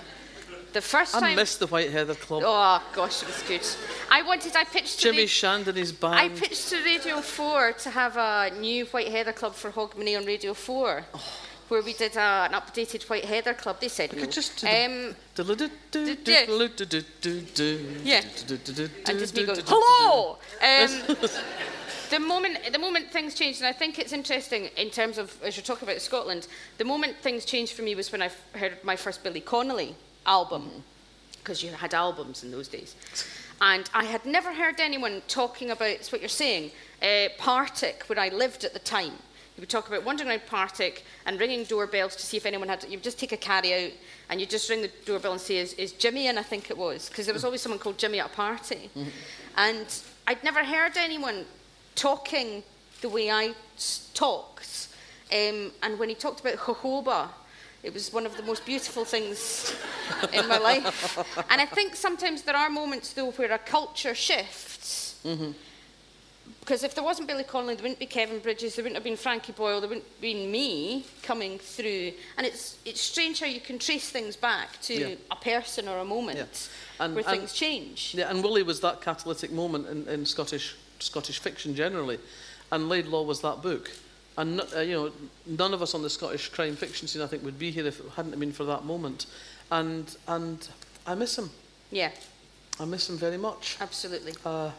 [0.73, 2.43] The first time I missed the White Heather Club.
[2.45, 3.65] Oh gosh, it was good.
[4.09, 6.15] I wanted, I pitched Jimmy to Shand and his band.
[6.15, 10.25] I pitched to Radio 4 to have a new White Heather Club for Hogmanay on
[10.25, 11.05] Radio 4.
[11.13, 11.37] Oh
[11.71, 13.79] where we did uh, an updated White Heather Club.
[13.79, 14.25] They said no.
[14.25, 15.15] Just um,
[18.03, 18.21] yeah.
[19.07, 20.37] And just me going, hello.
[20.61, 21.17] Um,
[22.09, 25.55] the moment, the moment things changed, and I think it's interesting in terms of as
[25.55, 26.47] you're talking about Scotland.
[26.77, 30.83] The moment things changed for me was when I heard my first Billy Connolly album,
[31.37, 31.69] because mm-hmm.
[31.69, 32.95] you had albums in those days.
[33.61, 38.19] And I had never heard anyone talking about, it's what you're saying, uh, Partick, where
[38.19, 39.13] I lived at the time.
[39.61, 42.83] You would talk about wandering around Partick and ringing doorbells to see if anyone had.
[42.85, 43.91] You would just take a carry out
[44.31, 46.77] and you just ring the doorbell and say, "Is, is Jimmy in?" I think it
[46.79, 49.09] was because there was always someone called Jimmy at a party, mm-hmm.
[49.57, 49.85] and
[50.25, 51.45] I'd never heard anyone
[51.93, 52.63] talking
[53.01, 53.53] the way I
[54.15, 54.87] talked.
[55.31, 57.29] Um, and when he talked about jojoba,
[57.83, 59.75] it was one of the most beautiful things
[60.33, 61.19] in my life.
[61.51, 65.19] And I think sometimes there are moments though where a culture shifts.
[65.23, 65.51] Mm-hmm
[66.59, 69.17] because if there wasn't Billy Connolly, there wouldn't be Kevin Bridges, there wouldn't have been
[69.17, 72.13] Frankie Boyle, there wouldn't have been me coming through.
[72.37, 75.15] And it's, it's strange how you can trace things back to yeah.
[75.29, 77.05] a person or a moment yeah.
[77.05, 78.13] and, where and, things change.
[78.15, 82.19] Yeah, and Willie was that catalytic moment in, in Scottish, Scottish fiction generally.
[82.71, 83.91] And Laidlaw was that book.
[84.37, 85.11] And uh, you know,
[85.45, 87.99] none of us on the Scottish crime fiction scene, I think, would be here if
[87.99, 89.25] it hadn't been for that moment.
[89.71, 90.67] And, and
[91.05, 91.49] I miss him.
[91.91, 92.11] Yeah.
[92.79, 93.77] I miss him very much.
[93.81, 94.33] Absolutely.
[94.45, 94.71] Uh,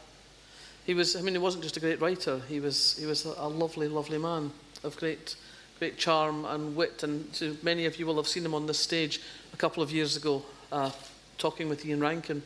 [0.85, 3.49] he was, I mean, he wasn't just a great writer, he was, he was a,
[3.49, 4.51] lovely, lovely man
[4.83, 5.37] of great,
[5.79, 7.03] great charm and wit.
[7.03, 9.21] And so many of you will have seen him on this stage
[9.53, 10.43] a couple of years ago,
[10.73, 10.91] uh,
[11.39, 12.43] talking with Ian Rankin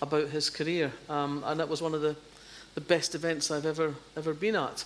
[0.00, 0.92] about his career.
[1.08, 2.16] Um, and that was one of the,
[2.74, 4.84] the best events I've ever, ever been at.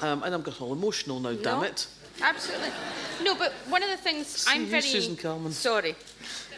[0.00, 1.86] Um, and I'm getting all emotional now, no, damn it.
[2.20, 2.70] Absolutely.
[3.22, 4.82] No, but one of the things See I'm you, very.
[4.82, 5.52] Susan.
[5.52, 5.94] Sorry.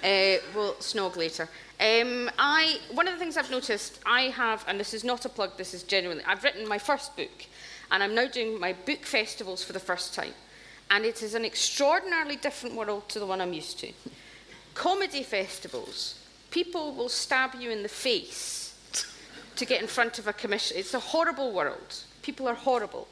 [0.02, 1.48] Uh, we'll snog later.
[1.80, 5.28] Um, I, one of the things I've noticed, I have, and this is not a
[5.28, 7.46] plug, this is genuinely, I've written my first book,
[7.92, 10.34] and I'm now doing my book festivals for the first time.
[10.90, 13.92] And it is an extraordinarily different world to the one I'm used to.
[14.74, 18.74] Comedy festivals, people will stab you in the face
[19.54, 20.76] to get in front of a commission.
[20.78, 22.02] It's a horrible world.
[22.22, 23.06] People are horrible.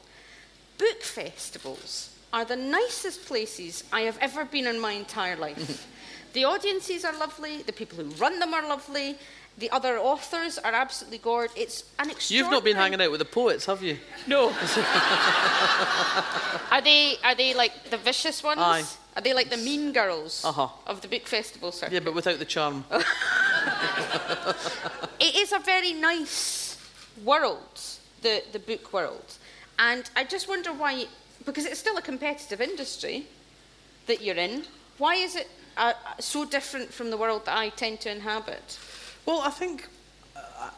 [0.77, 5.87] Book festivals are the nicest places I have ever been in my entire life.
[6.33, 9.17] The audiences are lovely, the people who run them are lovely,
[9.57, 11.57] the other authors are absolutely gorgeous.
[11.57, 12.37] It's an extraordinary...
[12.37, 13.97] You've not been hanging out with the poets, have you?
[14.27, 14.49] No.
[16.71, 18.59] are they are they like the vicious ones?
[18.61, 18.83] Aye.
[19.15, 20.67] Are they like the mean girls uh-huh.
[20.85, 21.93] of the book festival circuit?
[21.93, 22.85] Yeah, but without the charm.
[25.19, 26.77] it is a very nice
[27.25, 27.81] world,
[28.21, 29.37] the, the book world.
[29.79, 31.05] And I just wonder why,
[31.45, 33.25] because it's still a competitive industry
[34.05, 34.65] that you're in,
[34.97, 38.79] Why is it uh, so different from the world that I tend to inhabit?
[39.25, 39.87] Well, I think
[40.35, 40.69] uh,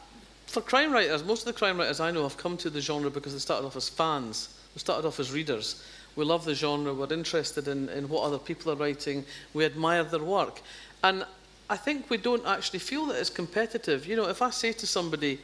[0.48, 3.10] for crime writers, most of the crime writers I know have come to the genre
[3.10, 4.50] because they started off as fans.
[4.76, 5.84] They started off as readers.
[6.16, 10.04] We love the genre, we're interested in, in what other people are writing, we admire
[10.04, 10.62] their work.
[11.04, 11.26] And
[11.70, 14.06] I think we don't actually feel that it's competitive.
[14.06, 15.40] You know, if I say to somebody,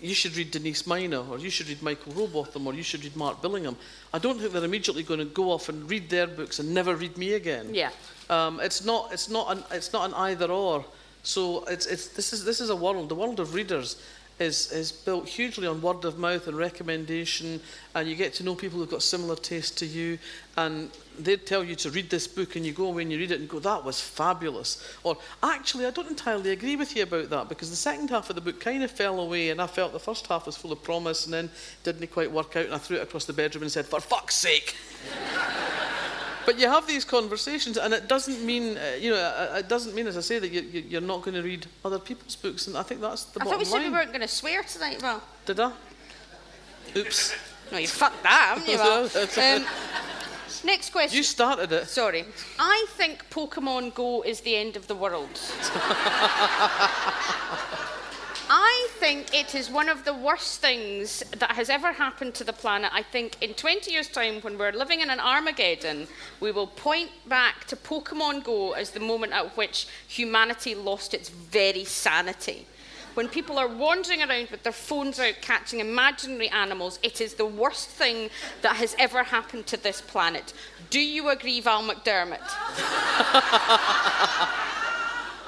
[0.00, 3.16] you should read Denise Mina, or you should read Michael Rowbotham, or you should read
[3.16, 3.76] Mark Billingham,
[4.12, 6.94] I don't think they're immediately going to go off and read their books and never
[6.94, 7.74] read me again.
[7.74, 7.90] Yeah.
[8.30, 9.12] Um, it's not.
[9.12, 9.56] It's not.
[9.56, 10.84] An, it's not an either or.
[11.22, 11.86] So it's.
[11.86, 12.08] It's.
[12.08, 12.44] This is.
[12.44, 13.08] This is a world.
[13.08, 13.96] The world of readers
[14.38, 17.60] is, is built hugely on word of mouth and recommendation,
[17.94, 20.18] and you get to know people who've got similar taste to you,
[20.56, 23.30] and they tell you to read this book, and you go away and you read
[23.30, 24.84] it and go, that was fabulous.
[25.04, 28.34] Or, actually, I don't entirely agree with you about that, because the second half of
[28.34, 30.82] the book kind of fell away, and I felt the first half was full of
[30.82, 31.50] promise, and then
[31.84, 34.34] didn't quite work out, and I threw it across the bedroom and said, for fuck's
[34.34, 34.74] sake.
[36.46, 39.94] But you have these conversations, and it doesn't mean, uh, you know, uh, it doesn't
[39.94, 42.66] mean, as I say, that you, you, are not going to read other people's books,
[42.66, 43.86] and I think that's the I bottom thought we said line.
[43.86, 45.22] we weren't going to swear tonight, Val.
[45.46, 45.72] Did I?
[46.96, 47.34] Oops.
[47.72, 49.04] No, you fucked that, haven't you, Val?
[49.56, 49.66] Um,
[50.64, 51.16] next question.
[51.16, 51.88] You started it.
[51.88, 52.24] Sorry.
[52.58, 55.28] I think Pokemon Go is the end of the world.
[58.50, 62.52] I think it is one of the worst things that has ever happened to the
[62.52, 62.90] planet.
[62.92, 66.06] I think in 20 years' time, when we're living in an Armageddon,
[66.40, 71.30] we will point back to Pokemon Go as the moment at which humanity lost its
[71.30, 72.66] very sanity.
[73.14, 77.46] When people are wandering around with their phones out catching imaginary animals, it is the
[77.46, 78.28] worst thing
[78.62, 80.52] that has ever happened to this planet.
[80.90, 82.40] Do you agree, Val McDermid?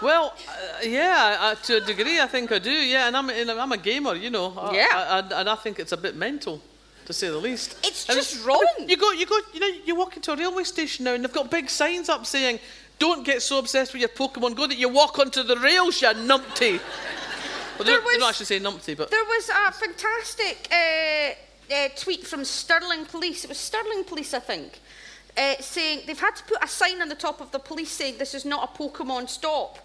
[0.02, 0.52] Well, uh,
[0.84, 2.70] yeah, uh, to a degree, I think I do.
[2.70, 4.52] Yeah, and I'm, and I'm a gamer, you know.
[4.58, 4.88] I- Yeah.
[4.92, 6.60] I, I, and I think it's a bit mental,
[7.06, 7.76] to say the least.
[7.82, 8.66] It's And just I mean, wrong.
[8.88, 11.32] you go, you go, you know, you walk into a railway station now, and they've
[11.32, 12.58] got big signs up saying,
[12.98, 16.08] "Don't get so obsessed with your Pokemon Go that you walk onto the rails, you
[16.08, 16.78] numpty."
[17.78, 20.68] Well, they There don't, they don't was- actually say numpty, but There was a fantastic
[20.72, 23.44] uh, uh, tweet from Stirling Police.
[23.44, 24.80] It was Stirling Police, I think,
[25.36, 28.16] uh, saying they've had to put a sign on the top of the police saying
[28.18, 29.78] this is not a Pokemon stop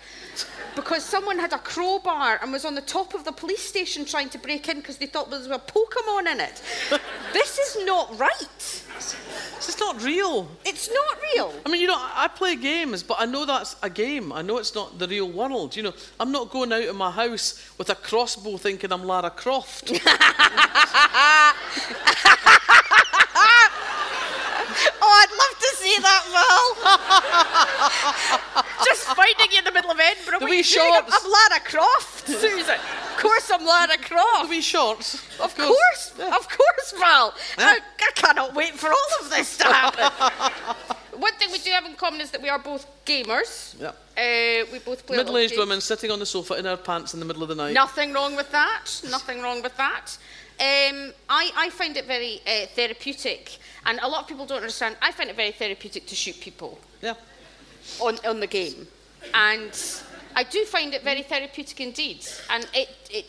[0.75, 4.29] because someone had a crowbar and was on the top of the police station trying
[4.29, 6.61] to break in because they thought there was a Pokemon in it.
[7.33, 8.31] this is not right.
[8.51, 10.47] it's just not real.
[10.65, 11.53] It's not real.
[11.65, 14.31] I mean, you know, I I play games, but I know that's a game.
[14.31, 15.75] I know it's not the real world.
[15.75, 19.31] You know, I'm not going out of my house with a crossbow thinking I'm Lara
[19.31, 19.91] Croft.
[25.03, 26.65] Oh, I'd love to see that, Val.
[28.85, 30.39] Just finding you in the middle of Edinburgh.
[30.39, 30.55] The wee?
[30.57, 31.13] I'm- shorts.
[31.13, 32.75] I'm Lara Croft, Susan.
[32.75, 34.43] Of course I'm Lara Croft.
[34.43, 35.15] the wee shorts.
[35.39, 36.35] Of course, Yeah.
[36.35, 37.33] of course, Val.
[37.57, 37.65] Yeah.
[37.65, 40.11] I, I cannot wait for all of this to happen.
[41.19, 43.75] One thing we do have in common is that we are both gamers.
[43.79, 43.89] Yeah.
[44.17, 47.19] Uh, we both play of Middle-aged women sitting on the sofa in our pants in
[47.19, 47.73] the middle of the night.
[47.73, 48.85] Nothing wrong with that.
[49.09, 50.17] Nothing wrong with that.
[50.59, 54.95] Um, I, I find it very uh, therapeutic, and a lot of people don't understand.
[55.01, 57.15] I find it very therapeutic to shoot people Yeah.
[57.99, 58.87] on, on the game,
[59.33, 59.71] and
[60.35, 62.25] I do find it very therapeutic indeed.
[62.49, 63.25] And it, it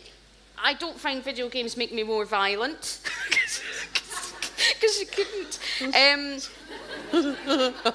[0.58, 5.58] I don't find video games make me more violent because you couldn't.
[5.94, 6.40] Um,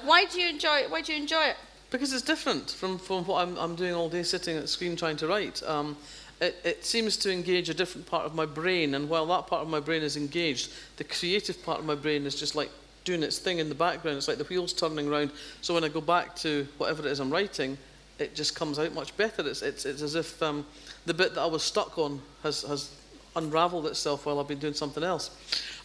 [0.04, 0.90] why do you enjoy it?
[0.90, 1.56] Why do you enjoy it?
[1.90, 4.94] Because it's different from, from what I'm, I'm doing all day sitting at the screen
[4.96, 5.62] trying to write.
[5.62, 5.96] Um,
[6.40, 9.62] it, it seems to engage a different part of my brain, and while that part
[9.62, 12.70] of my brain is engaged, the creative part of my brain is just like
[13.04, 14.18] doing its thing in the background.
[14.18, 15.32] It's like the wheels turning around.
[15.62, 17.78] So when I go back to whatever it is I'm writing,
[18.18, 19.46] it just comes out much better.
[19.48, 20.66] It's, it's, it's as if um,
[21.06, 22.94] the bit that I was stuck on has, has
[23.34, 25.30] unraveled itself while I've been doing something else.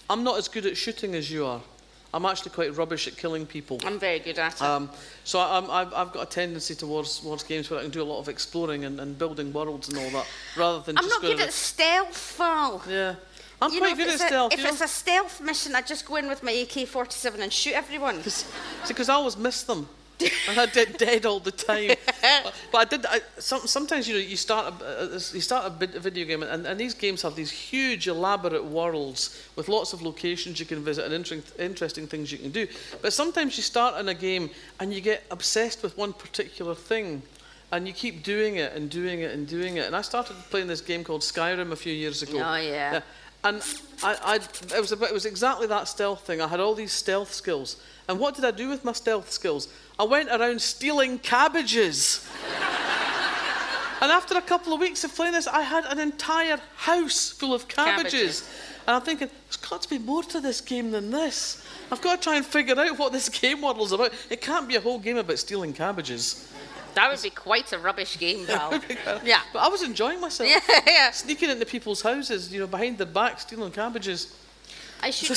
[0.09, 1.61] I'm not as good at shooting as you are.
[2.13, 3.79] I'm actually quite rubbish at killing people.
[3.83, 4.61] I'm very good at it.
[4.61, 4.89] Um,
[5.23, 8.19] so I, I've got a tendency towards, towards games where I can do a lot
[8.19, 11.39] of exploring and, and building worlds and all that, rather than I'm just not good
[11.41, 12.83] at stealth, Val.
[12.87, 13.15] Yeah,
[13.59, 14.53] I'm You quite if good at it's a- stealth.
[14.53, 14.71] If you know?
[14.71, 18.17] it's a stealth mission, I just go in with my AK-47 and shoot everyone.
[18.87, 19.87] because I always miss them.
[20.49, 21.89] And I did dead all the time.
[22.21, 23.05] but, but I did.
[23.05, 26.43] I, some, sometimes you know you start a, you start a, bit, a video game,
[26.43, 30.83] and, and these games have these huge, elaborate worlds with lots of locations you can
[30.83, 32.67] visit and interesting, interesting things you can do.
[33.01, 37.21] But sometimes you start in a game and you get obsessed with one particular thing.
[37.71, 39.87] And you keep doing it and doing it and doing it.
[39.87, 42.37] And I started playing this game called Skyrim a few years ago.
[42.37, 43.01] Oh, yeah.
[43.43, 43.61] And
[44.01, 46.41] I, I, it, was about, it was exactly that stealth thing.
[46.41, 47.77] I had all these stealth skills.
[48.07, 49.67] And what did I do with my stealth skills?
[49.99, 52.27] I went around stealing cabbages.
[54.01, 57.53] And after a couple of weeks of playing this, I had an entire house full
[57.53, 58.11] of cabbages.
[58.11, 58.49] Cabbages.
[58.85, 61.65] And I'm thinking, there's got to be more to this game than this.
[61.89, 64.11] I've got to try and figure out what this game model's about.
[64.29, 66.51] It can't be a whole game about stealing cabbages.
[66.95, 68.79] That would be quite a rubbish game, Val.
[69.23, 69.41] yeah.
[69.51, 70.49] But I was enjoying myself.
[70.69, 71.11] Yeah, yeah.
[71.11, 74.35] Sneaking into people's houses, you know, behind their back, stealing cabbages.
[75.01, 75.29] I should.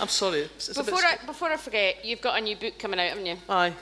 [0.00, 0.42] I'm sorry.
[0.42, 3.00] It's, it's a bit Before I, before I forget, you've got a new book coming
[3.00, 3.36] out, haven't you?
[3.48, 3.72] Aye.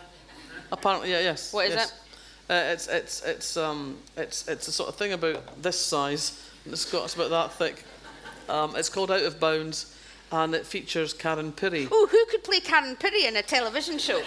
[0.72, 1.52] Apparently, yeah, yes.
[1.52, 1.90] What is yes.
[1.90, 1.94] it?
[2.48, 6.40] Uh, it's it's it's um it's it's a sort of thing about this size.
[6.64, 7.84] and It's got it's about that thick.
[8.48, 9.95] Um, it's called Out of Bounds,
[10.32, 11.88] and it features Karen Pirie.
[11.90, 14.20] Oh, who could play Karen Pirie in a television show?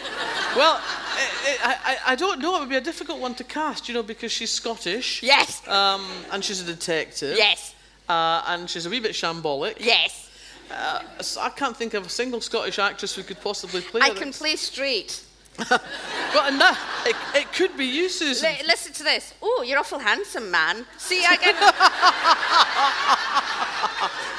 [0.56, 2.56] Well, it, it, I I I don't know.
[2.58, 5.22] It would be a difficult one to cast, you know, because she's Scottish.
[5.24, 5.68] Yes.
[5.68, 7.38] Um, and she's a detective.
[7.38, 7.76] Yes.
[8.08, 9.76] Uh, and she's a wee bit shambolic.
[9.80, 10.30] Yes.
[10.72, 14.12] Uh, so I can't think of a single Scottish actress who could possibly play I
[14.12, 15.24] can play straight.
[16.32, 16.80] But enough.
[17.08, 18.52] it, it could be you, Susan.
[18.52, 19.34] Li- listen to this.
[19.42, 20.86] Oh, you're awful handsome, man.
[20.98, 21.56] See, I get.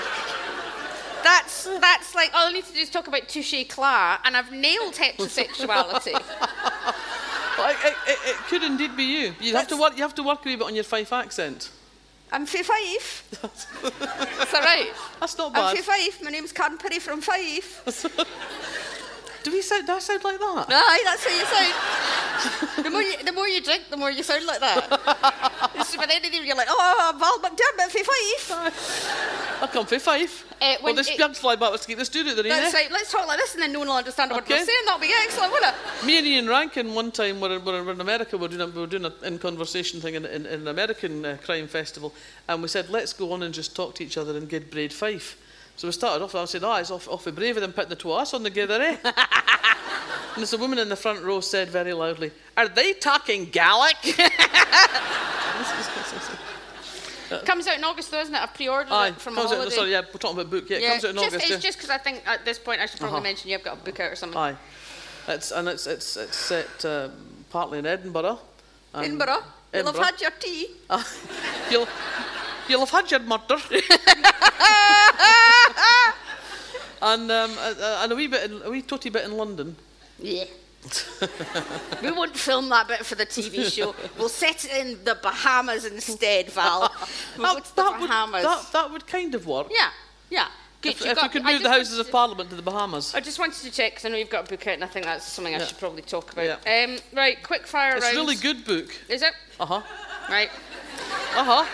[1.22, 4.52] that's that's like all I need to do is talk about touche Clara, and I've
[4.52, 6.20] nailed heterosexuality.
[7.58, 9.34] Well, it, it, it could indeed be you.
[9.38, 9.94] You have to work.
[9.94, 11.70] You have to work a wee bit on your Fife accent.
[12.32, 13.28] I'm Fife.
[13.44, 14.92] Is that right?
[15.18, 15.76] That's not bad.
[15.76, 16.22] I'm Fife.
[16.22, 17.82] My name's Karen Pirie from Fife.
[19.42, 19.86] Do we sound?
[19.86, 20.66] Do I sound like that?
[20.68, 22.84] Aye, that's how you sound.
[22.84, 25.70] the more you, the more you drink, the more you sound like that.
[25.76, 29.62] It's by the end of the year, you're like, oh, Val McDermid from Fife.
[29.62, 30.44] I come from Fife.
[30.60, 31.70] Uh, well, this bug's fly back.
[31.70, 32.78] Let's keep the studio there, That's eh?
[32.78, 32.90] right.
[32.90, 34.58] Let's talk like this, and then no one will understand what Okay.
[34.58, 34.78] we're saying.
[34.84, 35.74] That'll be excellent, won't it?
[36.06, 38.36] Me and Ian Rankin one time were, were in America.
[38.36, 40.68] We were doing a, we were doing an in conversation thing in, in, in an
[40.68, 42.12] American uh, crime festival,
[42.48, 44.92] and we said let's go on and just talk to each other and get braid
[44.92, 45.36] Fife.
[45.80, 46.34] So we started off.
[46.34, 48.42] And I said, "Oh, it's off off a brave than putting the two us on
[48.42, 49.14] together, eh?" and
[50.36, 53.96] there's a woman in the front row said very loudly, "Are they talking Gaelic?"
[57.46, 58.42] Comes out in August, though, isn't it?
[58.42, 59.72] I pre-ordered Aye, it from comes a out.
[59.72, 60.68] Sorry, yeah, we're talking about book.
[60.68, 61.44] Yeah, it comes out in just, August.
[61.44, 61.56] It's yeah.
[61.60, 63.22] just because I think at this point I should probably Uh-huh.
[63.22, 64.38] mention you've got a book out or something.
[64.38, 64.56] Aye,
[65.28, 67.12] it's and it's it's it's set um,
[67.48, 68.38] partly in Edinburgh.
[68.92, 70.72] and- Edinburgh, you'll have had your tea.
[70.90, 71.08] Ah,
[71.70, 71.88] you'll
[72.70, 73.56] you'll have had your murder.
[77.02, 79.76] and um, a, and a wee bit, in, a wee totty bit in London.
[80.18, 80.44] Yeah.
[82.02, 83.94] we won't film that bit for the TV show.
[84.18, 86.90] We'll set it in the Bahamas instead, Val.
[87.36, 88.42] We'll go to the would, Bahamas.
[88.44, 89.66] that, that would kind of work.
[89.70, 89.90] Yeah,
[90.30, 90.48] yeah.
[90.80, 90.92] Good.
[90.92, 93.14] If, if we could move the Houses of Parliament to the Bahamas.
[93.14, 94.86] I just wanted to check because I know you've got a book out, and I
[94.86, 96.58] think that's something I should probably talk about.
[96.64, 96.84] Yeah.
[96.84, 98.16] Um, right, quick fire It's a round.
[98.16, 98.88] really good book.
[99.10, 99.34] Is it?
[99.58, 99.82] Uh huh.
[100.30, 100.48] Right.
[101.36, 101.66] Uh huh.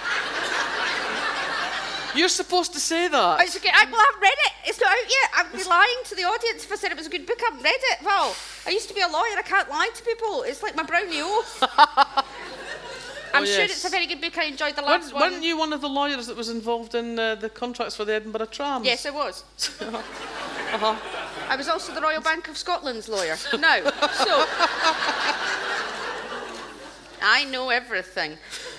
[2.16, 3.40] You're supposed to say that.
[3.42, 3.70] It's okay.
[3.72, 4.52] I, well, I haven't read it.
[4.68, 5.30] It's not out yet.
[5.36, 7.38] I'd be lying to the audience if I said it was a good book.
[7.42, 7.98] I haven't read it.
[8.04, 8.34] Well,
[8.66, 9.36] I used to be a lawyer.
[9.36, 10.42] I can't lie to people.
[10.42, 11.62] It's like my brownie oath.
[13.34, 13.70] I'm sure Oh, yes.
[13.70, 14.38] it's a very good book.
[14.38, 15.32] I enjoyed the Weren't, last one.
[15.32, 18.14] weren't you one of the lawyers that was involved in uh, the contracts for the
[18.14, 18.86] Edinburgh trams?
[18.86, 19.44] Yes, I was.
[20.66, 20.96] Uh-huh.
[21.48, 23.36] I was also the Royal Bank of Scotland's lawyer.
[23.58, 23.84] No.
[24.24, 24.44] So.
[27.22, 28.36] I know everything.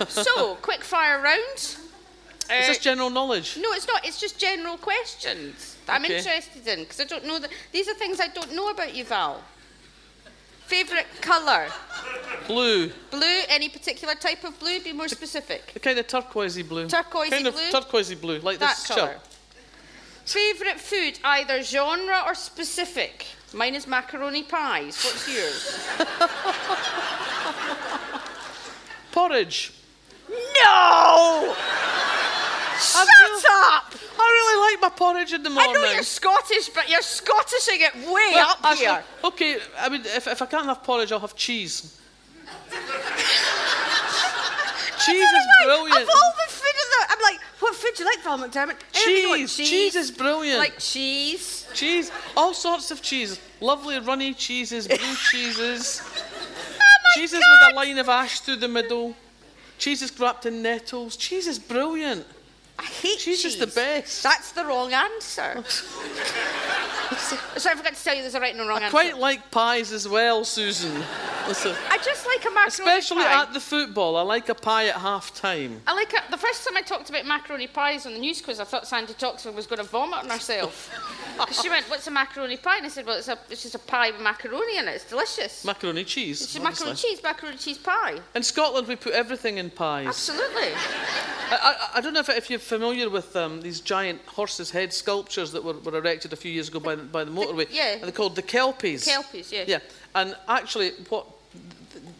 [0.08, 1.76] So, quick fire round.
[2.50, 3.58] Uh, Is this general knowledge?
[3.60, 4.06] no, it's not.
[4.06, 6.16] It's just general questions that I'm Okay.
[6.18, 9.04] interested in because I don't know that these are things I don't know about you,
[9.04, 9.42] Val.
[10.66, 11.68] Favorite colour?
[12.46, 12.90] Blue.
[13.10, 13.40] Blue.
[13.48, 14.80] Any particular type of blue?
[14.80, 15.72] Be more specific.
[15.74, 16.86] The kind of turquoisey blue.
[16.86, 17.52] Turquoisey kind blue?
[17.68, 19.12] of turquoisey blue, like That this colour.
[19.14, 19.20] shirt.
[20.26, 23.26] Favorite food, either genre or specific.
[23.54, 25.02] Mine is macaroni pies.
[25.02, 25.88] What's yours?
[29.12, 29.72] Porridge.
[30.28, 31.54] No!
[32.80, 33.08] Shut
[33.50, 33.94] up!
[34.20, 35.76] I really like my porridge in the morning.
[35.76, 39.02] I know you're Scottish, but you're Scottishing it way Well, up here.
[39.24, 41.98] Okay, I mean, if, if I can't have porridge, I'll have cheese.
[45.04, 46.02] cheese is Like, brilliant.
[46.02, 48.66] Of all the food in the, I'm like, what food do you like, Val McDermid?
[48.68, 49.56] Want, Cheese.
[49.56, 50.58] Cheese is brilliant.
[50.58, 51.66] Like cheese.
[51.74, 53.40] cheese, all sorts of cheese.
[53.60, 54.96] Lovely runny cheeses, blue
[55.30, 56.02] cheeses.
[56.02, 57.66] Oh cheeses God.
[57.66, 59.14] with a line of ash through the middle.
[59.78, 61.16] Cheeses wrapped in nettles.
[61.16, 62.26] Cheese is brilliant.
[62.78, 63.54] I hate Cheese cheese.
[63.54, 64.22] is the best.
[64.22, 65.64] That's the wrong answer.
[67.16, 68.96] Sorry, I forgot to tell you there's a right and a wrong answer.
[68.96, 69.12] I answer.
[69.12, 71.02] quite like pies as well, Susan.
[71.48, 72.98] Listen, I just like a macaroni pie.
[72.98, 73.42] especially pie.
[73.42, 75.80] at the football, I like a pie at half time.
[75.86, 76.20] I like it.
[76.30, 79.14] The first time I talked about macaroni pies on the news quiz, I thought Sandi
[79.14, 80.94] Toksvig was going to vomit on herself.
[81.38, 83.76] Because she went, "What's a macaroni pie?" And I said, "Well, it's, a, it's just
[83.76, 84.96] a pie with macaroni in it.
[84.96, 85.64] It's delicious.
[85.64, 86.42] Macaroni cheese.
[86.42, 88.18] it's macaroni cheese, macaroni cheese pie.
[88.34, 90.08] In Scotland, we put everything in pies.
[90.08, 90.72] Absolutely.
[90.74, 91.58] I,
[91.94, 95.52] I, I don't know if, if you're familiar with um, these giant horses' head sculptures
[95.52, 97.66] that were, were erected a few years ago by the, by the motorway.
[97.70, 97.94] yeah.
[97.94, 99.06] And they're called the Kelpies.
[99.06, 99.68] Kelpies, yes.
[99.68, 99.78] Yeah,
[100.14, 101.26] and actually, what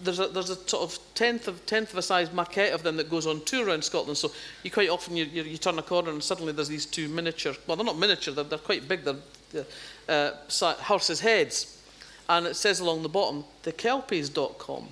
[0.02, 2.96] there's a there's a sort of tenth of tenth of a size maquette of them
[2.96, 4.16] that goes on tour around Scotland.
[4.16, 4.30] So
[4.62, 7.54] you quite often you, you, you turn a corner and suddenly there's these two miniature.
[7.66, 8.34] Well, they're not miniature.
[8.34, 9.04] They're, they're quite big.
[9.04, 9.64] They're
[10.08, 11.82] uh, si- horses' heads,
[12.28, 14.88] and it says along the bottom thekelpies.com.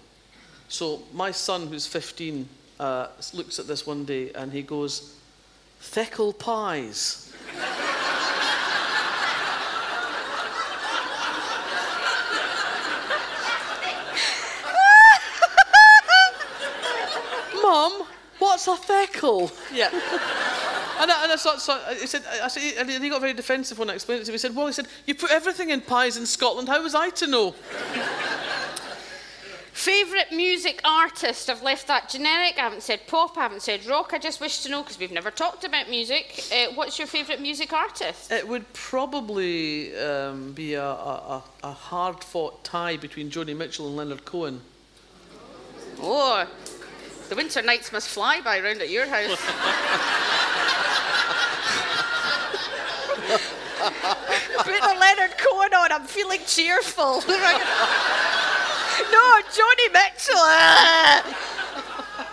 [0.69, 2.49] So my son, who's 15,
[2.81, 5.16] uh, looks at this one day and he goes,
[5.81, 7.23] "Feckle pies."
[17.63, 18.07] Mum,
[18.39, 19.51] what's a feckle?
[19.73, 19.91] Yeah.
[20.99, 21.51] And I, and I, so,
[21.87, 24.35] I said, I said, and he got very defensive when I explained it to him.
[24.35, 26.69] He said, well, he said, you put everything in pies in Scotland.
[26.69, 27.55] How was I to know?
[29.87, 31.49] Favourite music artist?
[31.49, 32.55] I've left that generic.
[32.59, 33.39] I haven't said pop.
[33.39, 34.11] I haven't said rock.
[34.13, 36.43] I just wish to know because we've never talked about music.
[36.51, 38.33] Uh, what's your favourite music artist?
[38.33, 44.25] It would probably um, be a, a, a hard-fought tie between Joni Mitchell and Leonard
[44.25, 44.61] Cohen.
[46.01, 46.49] Oh,
[47.29, 49.41] the winter nights must fly by round at your house.
[54.65, 55.93] Put the Leonard Cohen on.
[55.93, 57.23] I'm feeling cheerful.
[59.13, 60.47] no, Joni Mitchell.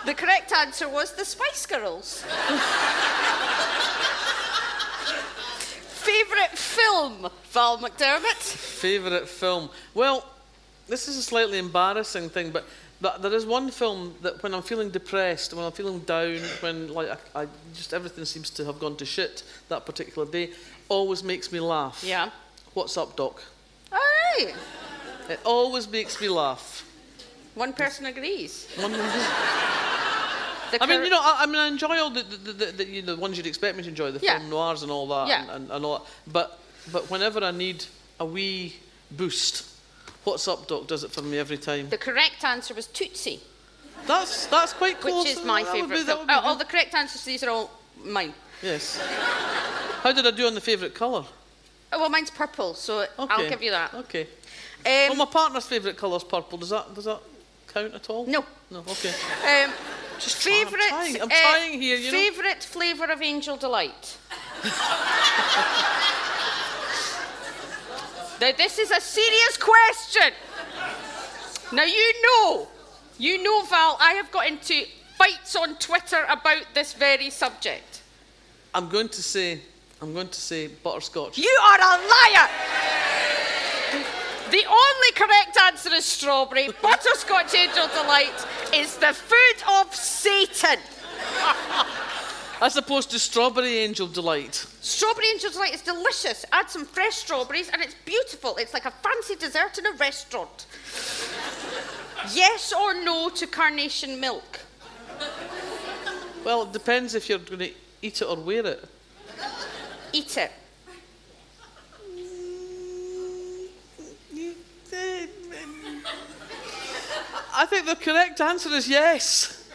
[0.05, 2.24] the correct answer was the Spice Girls.
[6.03, 8.36] Favourite film, Val McDermid?
[8.36, 9.69] Favourite film?
[9.93, 10.26] Well,
[10.88, 12.65] this is a slightly embarrassing thing, but,
[12.99, 16.93] but there is one film that when I'm feeling depressed, when I'm feeling down, when
[16.93, 20.51] like I, I just everything seems to have gone to shit that particular day,
[20.89, 22.03] always makes me laugh.
[22.05, 22.30] Yeah.
[22.74, 23.41] What's up, Doc?
[23.91, 23.99] All
[24.38, 24.53] right.
[25.30, 26.86] It always makes me laugh.
[27.55, 28.67] One person agrees.
[28.78, 28.93] One-
[30.82, 33.01] I mean, you know, I, I mean, I enjoy all the, the, the, the, you
[33.03, 34.39] know, the ones you'd expect me to enjoy, the Yeah.
[34.39, 35.41] film noirs and all that, Yeah.
[35.43, 36.07] and, and, and all that.
[36.32, 36.59] But,
[36.91, 37.86] but whenever I need
[38.19, 38.76] a wee
[39.11, 39.65] boost,
[40.24, 41.89] What's Up Doc does it for me every time.
[41.89, 43.39] the correct answer was Tootsie,
[44.07, 45.26] That's, that's quite close.
[45.26, 46.19] which is my That would be- favourite film.
[46.21, 47.69] would Oh, oh all the correct answers to these are all
[48.03, 48.34] mine.
[48.63, 48.97] Yes.
[50.01, 51.24] How did I do on the favourite colour?
[51.91, 53.93] Oh, well, mine's purple, so I'll give you that.
[53.93, 54.28] Okay.
[54.86, 56.58] Well, Um, my partner's favourite colour's purple.
[56.58, 57.20] Does that, does that
[57.74, 58.26] count at all?
[58.26, 58.46] no.
[58.72, 59.10] No, okay.
[59.10, 59.72] Um,
[60.20, 60.88] Just try- I'm favourite.
[60.90, 62.18] trying- I'm uh, trying here, you know.
[62.18, 64.18] Favourite flavour of Angel Delight.
[68.42, 70.34] now, this is a serious question.
[71.72, 72.68] Now, you know,
[73.18, 74.86] you know, Val, I have got into
[75.18, 78.02] fights on Twitter about this very subject.
[78.74, 79.60] I'm going to say,
[80.02, 81.38] I'm going to say butterscotch.
[81.38, 82.50] You are a liar!
[84.54, 86.70] The only correct answer is strawberry.
[86.80, 90.78] Butterscotch Angel Delight is the food of Satan.
[92.62, 94.54] As opposed to strawberry angel delight.
[94.80, 96.45] Strawberry Angel Delight is delicious.
[96.51, 98.56] Add some fresh strawberries and it's beautiful.
[98.58, 100.68] It's like a fancy dessert in a restaurant.
[102.32, 104.60] yes or no to carnation milk?
[106.45, 107.72] Well, it depends if you're going to
[108.04, 108.88] eat it or wear it.
[110.14, 110.51] Eat it.
[117.64, 119.66] I think the correct answer is yes.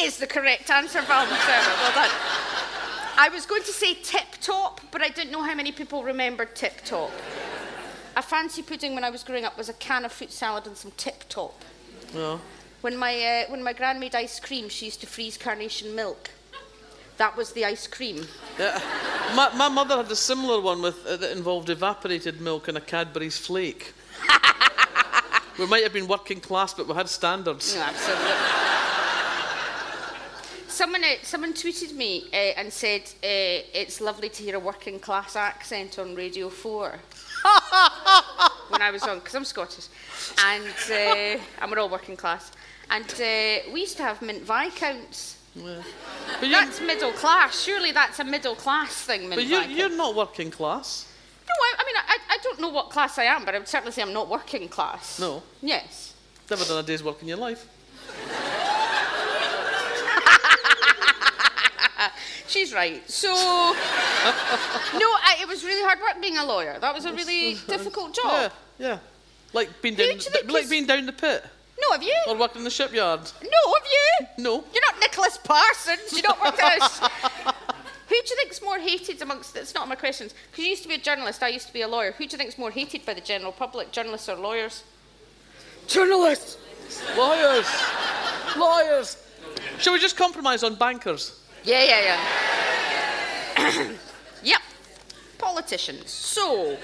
[0.00, 1.26] Is the correct answer, Val.
[1.26, 2.10] Well done.
[3.18, 6.54] I was going to say tip top, but I didn't know how many people remembered
[6.54, 7.10] tip top.
[8.16, 10.76] A fancy pudding when I was growing up was a can of fruit salad and
[10.76, 11.64] some tip top.
[12.14, 12.40] No.
[12.82, 16.30] When my, uh, when my gran made ice cream, she used to freeze carnation milk.
[17.16, 18.24] That was the ice cream.
[18.56, 18.80] Yeah.
[19.34, 22.80] My, my mother had a similar one with, uh, that involved evaporated milk and a
[22.80, 23.94] Cadbury's flake.
[25.58, 27.74] We might have been working class, but we had standards.
[27.74, 28.32] No, absolutely.
[30.68, 34.98] someone, uh, someone tweeted me uh, and said uh, it's lovely to hear a working
[35.00, 36.98] class accent on Radio 4.
[38.68, 39.88] when I was on, because I'm Scottish.
[40.44, 42.52] And, uh, and we're all working class.
[42.90, 45.38] And uh, we used to have mint viscounts.
[45.54, 45.82] Yeah.
[46.40, 47.62] But, That's middle class.
[47.62, 51.10] Surely that's a middle class thing, mint but you, you're not working class.
[51.48, 53.68] No, I, I mean, I, I don't know what class I am, but I would
[53.68, 55.18] certainly say I'm not working class.
[55.20, 55.42] No.
[55.62, 56.14] Yes.
[56.50, 57.66] Never done a day's work in your life.
[62.48, 63.08] She's right.
[63.10, 66.78] So, no, I, it was really hard work being a lawyer.
[66.80, 68.52] That was a really difficult job.
[68.78, 68.98] Yeah, yeah.
[69.52, 70.18] Like being down, you
[70.52, 71.44] like is- being down the pit
[71.80, 72.14] No, have you?
[72.28, 73.20] or working in the shipyard.
[73.42, 74.26] No, have you?
[74.44, 74.64] No.
[74.72, 76.12] You're not Nicholas Parsons.
[76.12, 77.00] You're not working us.
[78.08, 79.56] Who do you think's more hated amongst?
[79.56, 80.34] It's not my questions.
[80.50, 81.42] Because you used to be a journalist.
[81.42, 82.12] I used to be a lawyer.
[82.12, 84.84] Who do you think's more hated by the general public, journalists or lawyers?
[85.88, 86.58] Journalists.
[87.16, 87.66] Lawyers.
[88.56, 89.16] Lawyers.
[89.78, 91.40] Shall we just compromise on bankers?
[91.64, 92.18] Yeah, yeah,
[93.58, 93.92] yeah.
[94.42, 94.62] yep.
[95.38, 96.10] Politicians.
[96.10, 96.76] So,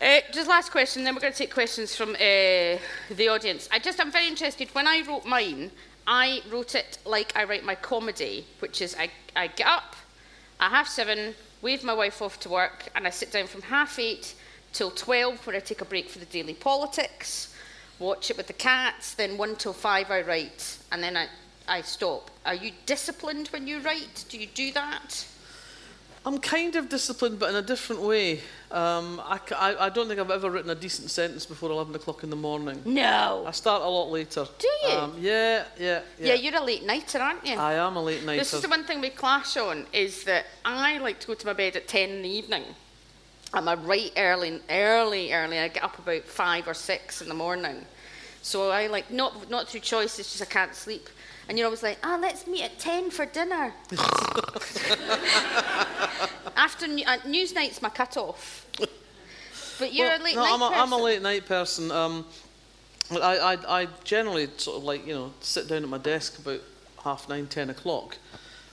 [0.00, 2.76] Uh, just last question, then we're going to take questions from uh,
[3.16, 3.66] the audience.
[3.72, 4.68] I just, I'm very interested.
[4.74, 5.70] When I wrote mine,
[6.06, 9.96] I wrote it like I write my comedy, which is I, I get up
[10.60, 13.98] at half seven, wave my wife off to work, and I sit down from half
[13.98, 14.34] eight
[14.72, 17.54] till 12 where I take a break for the daily politics,
[17.98, 21.28] watch it with the cats, then one till five I write, and then I,
[21.66, 22.30] I stop.
[22.44, 24.24] Are you disciplined when you write?
[24.28, 25.26] Do you do that?
[26.24, 28.40] I'm kind of disciplined, but in a different way.
[28.80, 32.22] Um, I, I- I don't think I've ever written a decent sentence before 11 o'clock
[32.24, 32.82] in the morning.
[32.84, 33.44] No.
[33.46, 34.46] I start a lot later.
[34.58, 34.94] Do you?
[34.94, 36.34] Um, yeah, yeah, Yeah, yeah.
[36.34, 37.54] you're a late nighter, aren't you?
[37.56, 38.38] I am a late nighter.
[38.40, 41.46] This is the one thing we clash on is that I like to go to
[41.46, 42.64] my bed at 10 in the evening.
[43.54, 45.58] I'm a right early, early, early.
[45.58, 47.86] I get up about five or six in the morning.
[48.42, 51.08] So I like, not, not through choice, it's just I can't sleep.
[51.48, 53.72] And you're always like, ah, let's meet at 10 for dinner.
[56.56, 58.66] After uh, news night's my cut off.
[59.78, 61.90] But you're Well, a late no, night I'm a, I'm a late night person.
[61.90, 62.24] Um,
[63.12, 66.60] I, I, I generally sort of like, you know, sit down at my desk about
[67.04, 68.16] half nine, ten o'clock,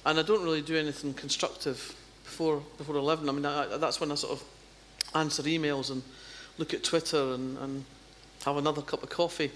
[0.06, 1.94] and I don't really do anything constructive
[2.24, 3.28] before before 11.
[3.30, 4.44] I mean, I, I- that's when I sort of
[5.14, 6.02] answer emails and
[6.58, 7.84] look at Twitter and, and
[8.46, 9.52] have another cup of coffee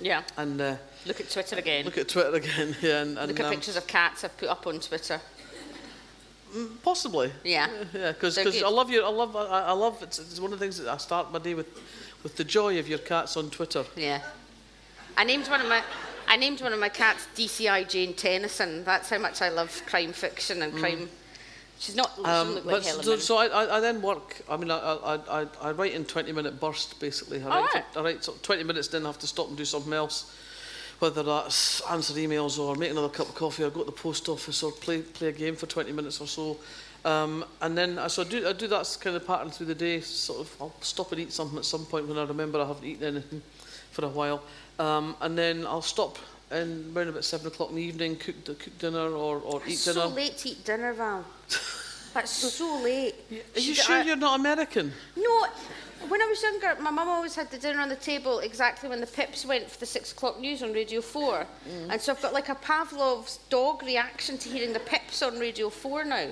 [0.00, 0.22] Yeah.
[0.36, 0.76] and uh,
[1.06, 1.84] Look at Twitter again.
[1.84, 2.76] look at Twitter again.
[2.82, 5.20] Yeah, and, and Look at um, pictures of cats I've put up on Twitter.
[6.82, 7.30] Possibly.
[7.44, 7.68] Yeah.
[7.94, 8.38] Yeah, because.
[8.38, 9.04] I love you.
[9.04, 9.36] I love.
[9.36, 10.02] I, I love.
[10.02, 11.68] It's, it's one of the things that I start my day with,
[12.22, 13.84] with the joy of your cats on Twitter.
[13.96, 14.20] Yeah.
[15.16, 15.82] I named one of my
[16.26, 18.84] I named one of my cats DCI Jane Tennison.
[18.84, 21.08] That's how much I love crime fiction and crime.
[21.80, 22.12] She's not.
[22.14, 23.02] She Um, like but Helen.
[23.04, 24.42] so, so I, I, then work.
[24.50, 27.42] I mean, I, I, I, I write in twenty minute bursts basically.
[27.42, 27.84] I write, Alright.
[27.96, 30.30] I write sort of twenty minutes, then I have to stop and do something else,
[30.98, 34.28] whether that's answer emails or make another cup of coffee, or go to the post
[34.28, 36.58] office, or play play a game for twenty minutes or so.
[37.02, 39.74] Um, and then I so I do I do that kind of pattern through the
[39.74, 40.02] day.
[40.02, 42.84] Sort of, I'll stop and eat something at some point when I remember I haven't
[42.84, 43.40] eaten anything
[43.90, 44.42] for a while,
[44.78, 46.18] um, and then I'll stop
[46.52, 49.84] and around about seven o'clock in the evening, cook cook dinner or, or eat It's
[49.84, 50.00] dinner.
[50.00, 51.24] so late to eat dinner, Val.
[52.14, 53.14] That's so late.
[53.54, 54.92] Are you sure I- you're not American?
[55.16, 55.46] No,
[56.08, 59.00] when I was younger, my mum always had the dinner on the table exactly when
[59.00, 61.46] the Pips went for the six o'clock news on Radio 4.
[61.68, 61.90] Mm.
[61.90, 65.70] And so I've got like a Pavlov's dog reaction to hearing the Pips on Radio
[65.70, 66.28] 4 now.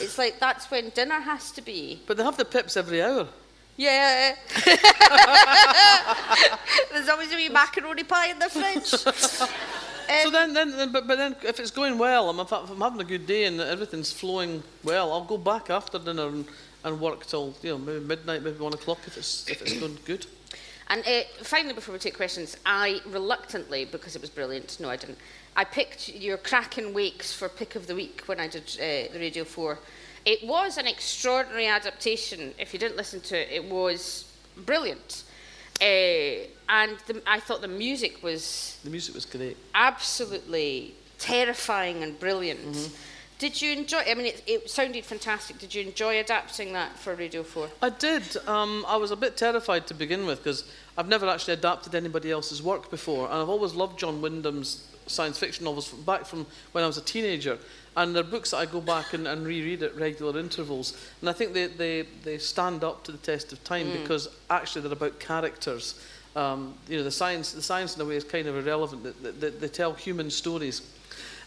[0.00, 2.00] It's like that's when dinner has to be.
[2.06, 3.28] But they have the pips every hour.
[3.76, 4.34] Yeah.
[6.92, 9.04] There's always a wee macaroni pie in the fridge.
[10.22, 13.00] So then, then, then but, but then, if it's going well, I'm, if I'm having
[13.00, 16.44] a good day and everything's flowing well, I'll go back after dinner and,
[16.84, 19.98] and work till you know maybe midnight, maybe one o'clock if it's if it's going
[20.04, 20.26] good.
[20.88, 24.96] And uh, finally, before we take questions, I reluctantly, because it was brilliant, no, I
[24.96, 25.16] didn't,
[25.56, 29.18] I picked your Kraken Wakes for Pick of the Week when I did uh, the
[29.18, 29.78] Radio 4.
[30.24, 32.52] It was an extraordinary adaptation.
[32.58, 34.32] If you didn't listen to it, it was
[34.66, 35.24] brilliant.
[35.80, 39.56] Uh, and the, I thought the music was The music was great.
[39.74, 42.90] absolutely terrifying and brilliant.
[43.38, 44.02] Did you enjoy?
[44.08, 45.58] I mean, it, it sounded fantastic.
[45.58, 47.68] Did you enjoy adapting that for Radio Four?
[47.80, 48.22] I did.
[48.46, 50.64] Um, I was a bit terrified to begin with because
[50.96, 55.38] I've never actually adapted anybody else's work before, and I've always loved John Wyndham's science
[55.38, 57.58] fiction novels from, back from when I was a teenager.
[57.96, 60.96] And they're books that I go back and, and reread at regular intervals.
[61.20, 64.82] And I think they, they, they stand up to the test of time because actually
[64.82, 66.02] they're about characters.
[66.34, 69.22] Um, you know, the science, the science in a way is kind of irrelevant.
[69.22, 70.82] They, they, they tell human stories.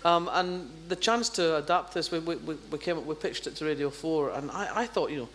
[0.04, 3.56] Um, and the chance to adapt this, we, we, we came up, we pitched it
[3.56, 5.30] to Radio 4, and I, I thought, you know,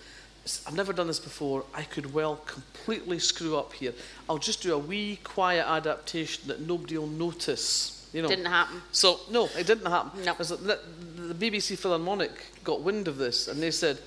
[0.66, 1.64] I've never done this before.
[1.74, 3.92] I could well completely screw up here.
[4.28, 8.08] I'll just do a wee, quiet adaptation that nobody will notice.
[8.12, 8.28] You know.
[8.28, 8.80] Didn't happen.
[8.90, 10.24] So no, it didn't happen.
[10.24, 10.34] No.
[10.34, 12.30] The BBC Philharmonic
[12.64, 13.98] got wind of this, and they said,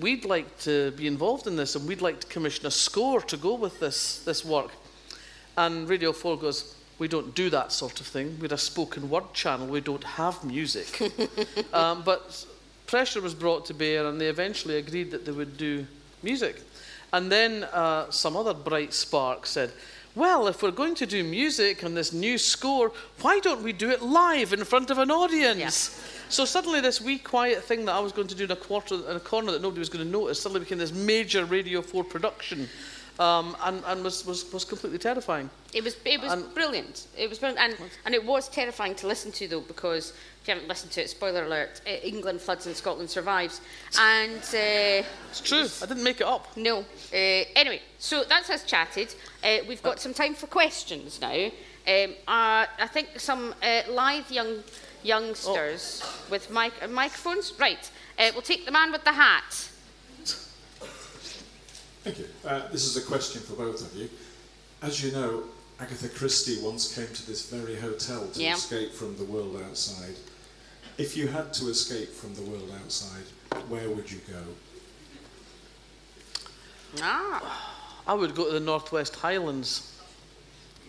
[0.00, 3.36] "We'd like to be involved in this, and we'd like to commission a score to
[3.36, 4.70] go with this this work."
[5.56, 8.38] And Radio 4 goes, We don't do that sort of thing.
[8.40, 9.66] We're a spoken word channel.
[9.66, 11.12] We don't have music.
[11.72, 12.46] um, but
[12.86, 15.86] pressure was brought to bear, and they eventually agreed that they would do
[16.22, 16.62] music.
[17.12, 19.72] And then uh, some other bright spark said,
[20.14, 23.90] Well, if we're going to do music on this new score, why don't we do
[23.90, 26.00] it live in front of an audience?
[26.32, 28.94] So suddenly, this wee quiet thing that I was going to do in a quarter
[28.94, 32.04] in a corner that nobody was going to notice suddenly became this major Radio 4
[32.04, 32.70] production,
[33.18, 35.50] um, and, and was, was, was completely terrifying.
[35.74, 37.06] It was it was And- brilliant.
[37.18, 40.54] It was brilliant, and and it was terrifying to listen to though because if you
[40.54, 43.60] haven't listened to it, spoiler alert: uh, England floods and Scotland survives.
[44.00, 45.66] And uh, It's true.
[45.82, 46.46] I didn't make it up.
[46.56, 49.14] no, uh, anyway, so that's us chatted.
[49.44, 51.50] Uh, we've got some time for questions now.
[51.86, 54.62] Um, uh, I think some uh, live young
[55.02, 57.52] youngsters with mic- uh, microphones.
[57.58, 59.68] Right, uh, we'll take the man with the hat.
[62.04, 62.26] Thank you.
[62.44, 64.08] Uh, this is a question for both of you.
[64.82, 65.44] As you know,
[65.78, 68.54] Agatha Christie once came to this very hotel to Yeah.
[68.54, 70.16] escape from the world outside.
[70.98, 73.24] If you had to escape from the world outside,
[73.68, 74.42] where would you go?
[77.00, 77.68] Ah.
[78.06, 79.91] I would go to the Northwest Highlands.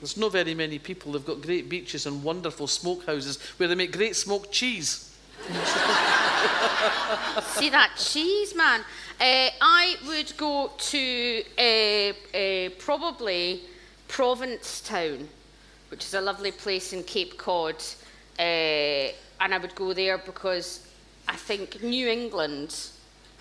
[0.03, 1.13] There's not very many people.
[1.13, 5.15] They've got great beaches and wonderful smokehouses where they make great smoked cheese.
[7.53, 8.81] See that cheese, man.
[8.81, 13.61] Uh, I would go to uh, uh, probably
[14.09, 15.29] Provincetown,
[15.87, 17.81] which is a lovely place in Cape Cod,
[18.37, 20.85] uh, and I would go there because
[21.29, 22.75] I think New England,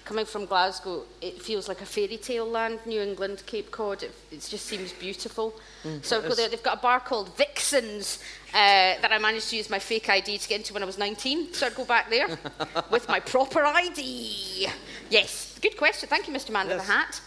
[0.04, 2.80] coming from Glasgow, it feels like a fairy tale land.
[2.86, 5.54] New England, Cape Cod, it, it just seems beautiful.
[6.02, 6.48] so I'd go there.
[6.48, 8.18] They've got a bar called Vixens
[8.52, 10.98] uh, that I managed to use my fake ID to get into when I was
[10.98, 11.52] 19.
[11.54, 12.28] So I'd go back there
[12.90, 14.68] with my proper ID.
[15.10, 16.08] Yes, good question.
[16.08, 16.50] Thank you, Mr.
[16.50, 16.86] Man with Yes.
[16.86, 17.20] the hat.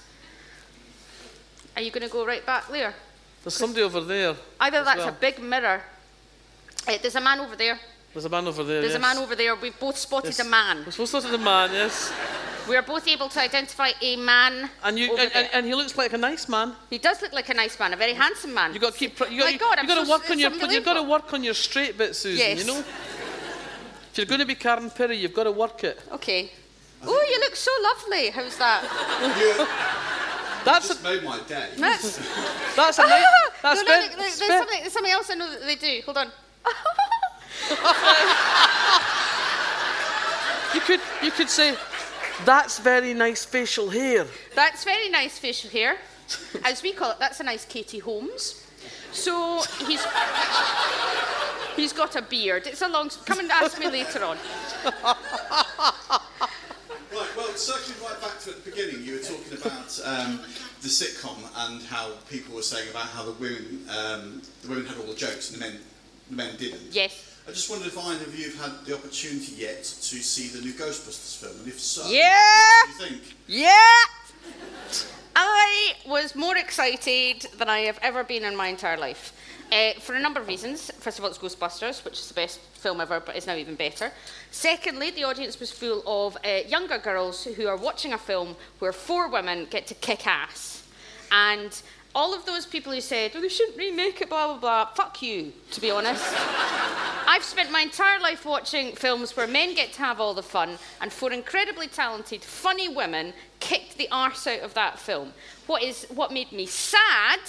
[1.75, 2.93] Are you going to go right back there?
[3.43, 4.35] There's somebody over there.
[4.59, 5.09] Either that's well.
[5.09, 5.81] a big mirror.
[6.87, 7.79] Uh, there's a man over there.
[8.13, 8.79] There's a man over there.
[8.79, 8.97] There's yes.
[8.97, 9.55] a man over there.
[9.55, 10.39] We've both spotted Yes.
[10.39, 10.85] a man.
[10.89, 12.13] To look at the man, yes.
[12.67, 14.69] We are both able to identify a man.
[14.83, 15.43] And you over and, there.
[15.43, 16.73] and, and he looks like a nice man.
[16.89, 18.73] he does look like a nice man, a very handsome man.
[18.73, 19.15] You've got to keep.
[19.15, 20.51] pr- You got, My you, God, you I'm got to so- work on your.
[20.51, 22.39] it's You've got to work on your straight bit, Susan.
[22.39, 22.65] Yes.
[22.65, 22.79] You know.
[22.79, 25.99] If you're going to be Karen Pirie, you've got to work it.
[26.13, 26.51] Okay.
[27.03, 28.29] Oh, you look so lovely.
[28.31, 28.81] How's that?
[29.39, 29.67] You
[30.65, 31.69] That's a, made my day.
[31.77, 32.17] That's.
[32.75, 33.23] that's a nice.
[33.61, 35.75] That's no, no, very- no, there's, spe- something, there's something else I know that they
[35.75, 36.01] do.
[36.05, 36.31] Hold on.
[40.73, 41.75] You could you could say,
[42.43, 44.25] that's very nice facial hair.
[44.55, 45.97] That's very nice facial hair.
[46.63, 48.65] As we call it, that's a nice Katie Holmes.
[49.11, 50.05] So he's
[51.75, 52.67] he's got a beard.
[52.67, 53.09] It's a long.
[53.25, 54.37] Come and ask me later on.
[57.15, 60.41] Right, well, circling right back to at the beginning, you were talking about um,
[60.81, 64.97] the sitcom and how people were saying about how the women, um, the women had
[64.97, 65.79] all the jokes and the men,
[66.29, 66.91] the men didn't.
[66.91, 67.34] Yes.
[67.47, 70.61] I just wondered if either of you have had the opportunity yet to see the
[70.61, 72.33] new Ghostbusters film, and if so, Yeah.
[72.87, 73.35] what do you think?
[73.47, 73.75] Yeah.
[75.35, 79.33] I was more excited than I have ever been in my entire life.
[79.71, 80.91] Uh, for a number of reasons.
[80.99, 83.75] First of all, it's Ghostbusters, which is the best film ever, but is now even
[83.75, 84.11] better.
[84.51, 88.93] Secondly, the audience was full of uh, younger girls who are watching a film where
[88.93, 90.83] four women get to kick ass.
[91.31, 91.81] And
[92.15, 95.21] all of those people who said, oh, they shouldn't remake it, blah, blah, blah, fuck
[95.21, 96.23] you, to be honest.
[97.27, 100.77] I've spent my entire life watching films where men get to have all the fun,
[101.01, 105.33] and four incredibly talented, funny women kicked the arse out of that film.
[105.67, 107.39] What is what made me sad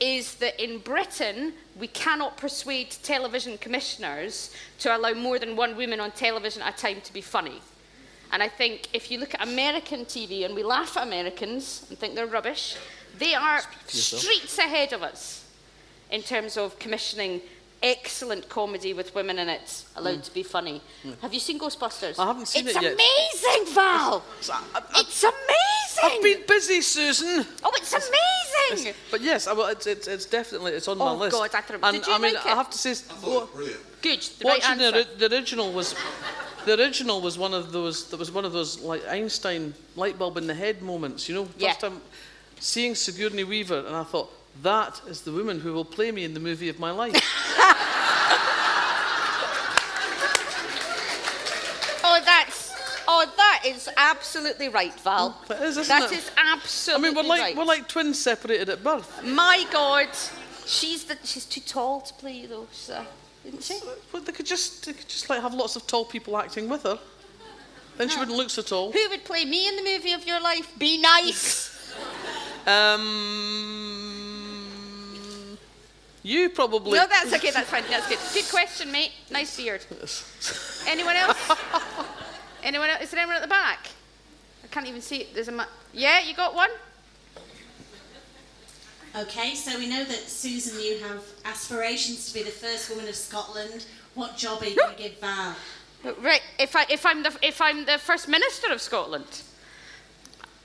[0.00, 6.00] is that in Britain we cannot persuade television commissioners to allow more than one woman
[6.00, 7.60] on television at a time to be funny.
[8.32, 11.98] And I think if you look at American TV and we laugh at Americans and
[11.98, 12.76] think they're rubbish,
[13.18, 15.44] they are streets ahead of us
[16.10, 17.40] in terms of commissioning
[17.82, 20.24] excellent comedy with women in it allowed mm.
[20.24, 20.80] to be funny.
[21.04, 21.20] Mm.
[21.20, 22.18] Have you seen Ghostbusters?
[22.18, 22.96] I haven't seen it's it yet.
[22.98, 24.24] It's amazing, Val!
[24.74, 26.02] Uh, it's amazing!
[26.02, 27.44] I've been busy, Susan.
[27.62, 28.94] Oh, it's amazing!
[29.10, 31.36] But yes, I will, it's, it's, it's definitely it's on my oh, list.
[31.36, 31.40] Oh.
[31.40, 32.56] God, I thought- and did you I mean, like I it?
[32.56, 33.80] have to say, I thought it was brilliant.
[34.00, 34.98] Good, the right watching the, answer.
[34.98, 35.94] ori- the original was
[36.66, 40.36] the original was one of those that was one of those like Einstein light bulb
[40.36, 41.28] in the head moments.
[41.28, 41.72] You know, first Yeah.
[41.74, 42.00] time
[42.60, 44.30] seeing Sigourney Weaver, and I thought
[44.62, 47.14] that is the woman who will play me in the movie of my life.
[52.06, 52.72] Oh, that's.
[53.08, 55.38] Oh, that is absolutely right, Val.
[55.48, 56.18] That is, isn't That it?
[56.18, 56.30] is
[56.88, 57.56] I mean, we're like right.
[57.56, 59.22] we're like twins separated at birth.
[59.24, 60.08] My God,
[60.66, 63.04] she's the, she's too tall to play you though, uh,
[63.44, 63.78] isn't she?
[64.12, 66.84] But they could just they could just like have lots of tall people acting with
[66.84, 66.98] her.
[67.98, 68.90] Then she wouldn't look so tall.
[68.92, 70.70] Who would play me in the movie of your life?
[70.78, 71.70] Be nice.
[72.66, 74.14] Um,
[76.22, 76.98] you probably.
[76.98, 77.50] no, that's okay.
[77.50, 77.84] That's fine.
[77.90, 78.18] That's good.
[78.32, 79.12] Good question, mate.
[79.30, 79.84] Nice beard.
[80.86, 81.36] Anyone else?
[82.62, 83.02] anyone else?
[83.02, 83.88] Is there anyone at the back?
[84.62, 85.34] I can't even see it.
[85.34, 85.52] There's a.
[85.52, 86.70] Ma- yeah, you got one.
[89.16, 93.14] Okay, so we know that Susan, you have aspirations to be the first woman of
[93.14, 93.86] Scotland.
[94.14, 95.54] What job are you going to give Val?
[96.20, 96.42] Right.
[96.58, 99.42] If I if I'm the if I'm the first minister of Scotland,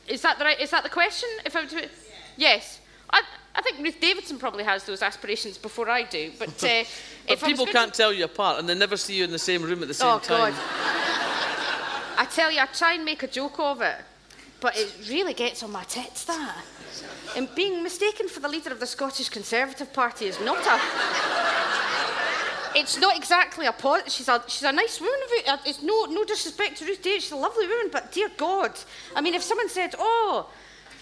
[0.09, 0.59] is that the right?
[0.59, 1.29] Is that the question?
[1.45, 1.87] If I'm to,
[2.35, 2.79] yes.
[3.11, 3.21] I,
[3.55, 6.83] I think Ruth Davidson probably has those aspirations before I do, but, uh,
[7.27, 9.39] But if people can't to- tell you apart, and they never see you in the
[9.39, 10.19] same room at the same time.
[10.19, 10.53] Oh time.
[10.53, 10.59] God!
[12.17, 13.95] I tell you, I try and make a joke of it,
[14.59, 16.25] but it really gets on my tits.
[16.25, 16.57] That,
[17.35, 21.58] and being mistaken for the leader of the Scottish Conservative Party is not a.
[22.75, 25.19] It's not exactly a po- she's a she's a nice woman.
[25.47, 27.23] Uh, It's no no disrespect to Ruth Davis.
[27.23, 28.71] She's a lovely woman, but dear God,
[29.15, 30.47] I mean, if someone said, "Oh,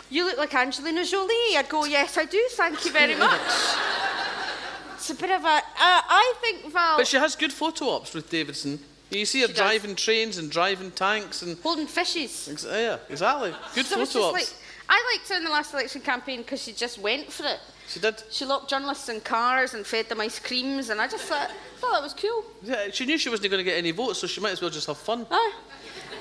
[0.09, 1.57] You look like Angelina Jolie.
[1.57, 2.41] I'd go, Yes, I do.
[2.51, 3.41] Thank you very much.
[4.95, 5.47] it's a bit of a.
[5.47, 6.97] Uh, I think Val.
[6.97, 8.79] But she has good photo ops with Davidson.
[9.09, 9.61] You see her She does.
[9.61, 12.47] driving trains and driving tanks and holding fishes.
[12.51, 13.53] ex- yeah, exactly.
[13.75, 14.33] Good So photo ops.
[14.33, 14.53] like,
[14.89, 17.59] I liked her in the last election campaign because she just went for it.
[17.87, 18.21] She did.
[18.29, 21.93] She locked journalists in cars and fed them ice creams, and I just thought, thought
[21.93, 22.43] that was cool.
[22.61, 24.69] Yeah, she knew she wasn't going to get any votes, so she might as well
[24.69, 25.25] just have fun.
[25.31, 25.53] Ah.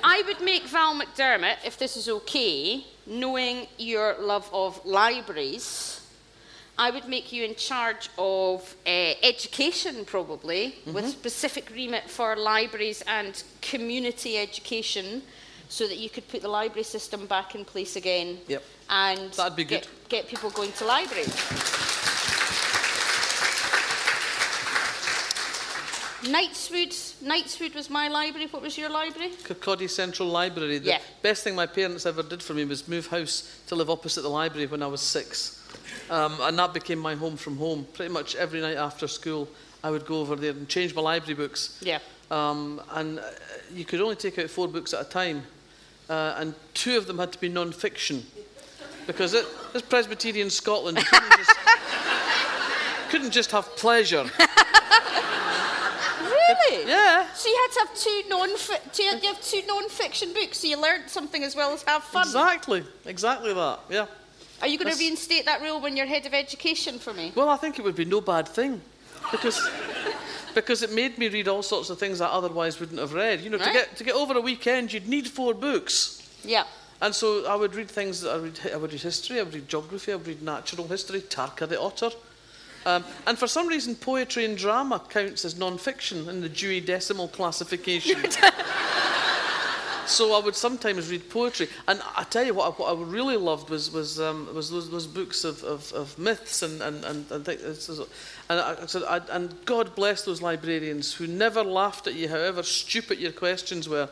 [0.05, 6.01] I would make Val McDermid, if this is okay, knowing your love of libraries,
[6.79, 13.03] I would make you in charge of uh, education, probably, with specific remit for libraries
[13.07, 15.23] and community education,
[15.69, 18.39] so that you could put the library system back in place again.
[18.47, 18.63] Yep.
[18.89, 20.09] And That'd be get, good.
[20.09, 21.35] get people going to libraries.
[26.23, 26.91] Knightswood,
[27.23, 28.47] Knightswood was my library.
[28.51, 29.31] What was your library?
[29.45, 30.79] Kirkcaldy Central Library.
[30.79, 31.01] The Yeah.
[31.23, 34.29] best thing my parents ever did for me was move house to live opposite the
[34.31, 35.61] library when I was six.
[36.11, 37.87] Um, and that became my home from home.
[37.93, 39.49] Pretty much every night after school,
[39.85, 41.77] I would go over there and change my library books.
[41.81, 41.99] Yeah.
[42.31, 43.23] Um, and uh,
[43.73, 45.45] you could only take out four books at a time.
[46.09, 48.25] Uh, and two of them had to be non-fiction.
[49.07, 51.51] Because it, this Presbyterian Scotland couldn't just,
[53.11, 54.25] couldn't just have pleasure.
[56.69, 56.89] Really?
[56.89, 57.27] Yeah.
[57.35, 61.11] So you had to have two non you have two non-fiction books, so you learnt
[61.11, 62.23] something as well as have fun.
[62.23, 62.85] Exactly.
[63.05, 63.81] Exactly that.
[63.91, 64.07] Yeah.
[64.63, 67.33] Are you going to reinstate that rule when you're head of education for me?
[67.35, 68.81] Well, I think it would be no bad thing,
[69.31, 69.61] because
[70.55, 73.41] because it made me read all sorts of things I otherwise wouldn't have read.
[73.41, 76.65] You know, to get to get over a weekend, you'd need four books, Yeah.
[77.03, 78.25] And so I would read things.
[78.25, 81.21] I would I would read history, I would read geography, I would read natural history,
[81.21, 82.11] Tarka the Otter.
[82.87, 87.27] Um, and for some reason, poetry and drama counts as non-fiction in the Dewey Decimal
[87.29, 88.21] classification.
[90.07, 93.37] so I would sometimes read poetry, and I tell you what, I- what I really
[93.37, 97.29] loved was was um, was those, those books of, of, of myths and and and
[97.33, 97.89] and, things.
[98.49, 103.33] and I, and God bless those librarians who never laughed at you, however stupid your
[103.33, 104.09] questions were,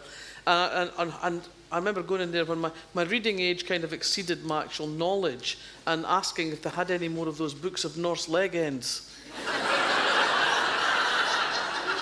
[0.46, 1.42] uh, and, and and.
[1.74, 4.86] I remember going in there when my, my reading age kind of exceeded my actual
[4.86, 5.58] knowledge
[5.88, 9.10] and asking if they had any more of those books of Norse legends.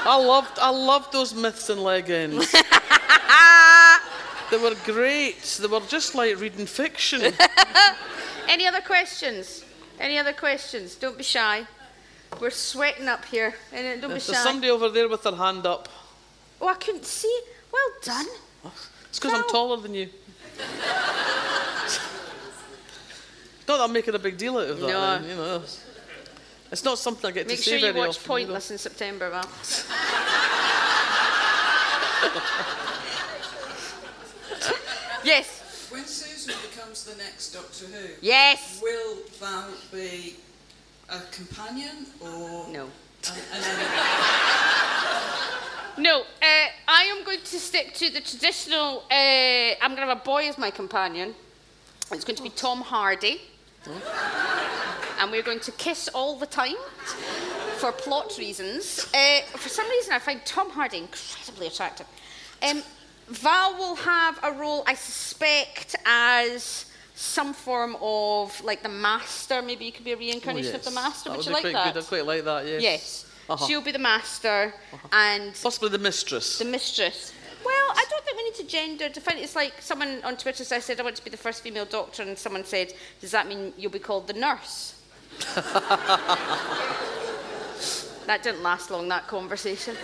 [0.05, 2.53] I loved, I loved those myths and legends.
[4.51, 5.43] they were great.
[5.43, 7.23] They were just like reading fiction.
[8.51, 9.65] Any other questions?
[9.99, 10.97] Any other questions?
[10.97, 11.67] Don't be shy.
[12.39, 13.55] We're sweating up here.
[13.73, 14.35] Don't be There's shy.
[14.35, 15.89] somebody over there with their hand up.
[16.61, 17.41] Oh, I couldn't see.
[17.73, 18.27] Well done.
[19.13, 20.09] It's because I'm taller than you.
[23.69, 24.87] Not that I'm making a big deal out of that.
[24.89, 25.01] No.
[25.19, 25.63] then, you know.
[26.71, 28.27] It's not something I get Make to sure say you watch often.
[28.27, 29.43] Pointless in September, Val.
[35.25, 35.89] yes.
[35.91, 38.81] When Susan becomes the next Doctor Who, Yes.
[38.83, 40.37] will Val be
[41.11, 42.85] a companion or No.
[42.85, 42.91] an,
[43.53, 43.85] an enemy?
[45.99, 46.25] No, uh,
[46.89, 49.05] I am going to stick to the traditional.
[49.11, 51.35] Uh, I'm going to have a boy as my companion.
[52.11, 53.41] It's going to be Tom Hardy.
[55.21, 56.77] And we're going to kiss all the time
[57.77, 59.07] for plot reasons.
[59.15, 62.07] Uh, for some reason, I find Tom Hardy incredibly attractive.
[62.63, 62.83] Um,
[63.29, 69.63] Val will have a role, I suspect, as some form of like the master.
[69.63, 71.31] Maybe you could be a reincarnation of the master.
[71.31, 71.95] Oh, That Would would you like quite that?
[71.95, 72.03] good.
[72.03, 72.83] I'd quite like that, yes.
[72.83, 73.27] Yes.
[73.49, 73.67] Uh-huh.
[73.67, 74.73] She'll be the master,
[75.13, 76.59] and Possibly the mistress.
[76.59, 77.33] the mistress.
[77.65, 79.43] Well, I don't think we need to gender define it.
[79.43, 81.85] It's like someone on Twitter said, I said I want to be the first female
[81.85, 84.95] doctor, and someone said, Does that mean you'll be called the nurse?
[88.27, 89.97] that didn't last long, that conversation.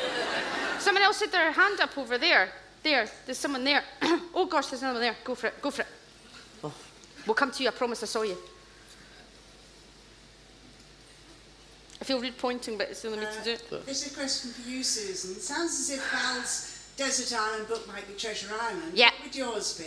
[0.78, 2.50] someone else had their hand up over there.
[2.82, 3.82] There, there's someone there.
[4.34, 5.16] oh gosh, there's another one there.
[5.24, 5.88] Go for it, go for it.
[7.26, 8.38] We'll come to you, I promise I saw you.
[12.00, 13.86] I feel rude pointing, but it's the only way to do it.
[13.86, 15.36] This is a question for you, Susan.
[15.36, 18.92] It sounds as if Val's Desert Island book might be Treasure Island.
[18.94, 19.10] Yeah.
[19.16, 19.86] What would yours be?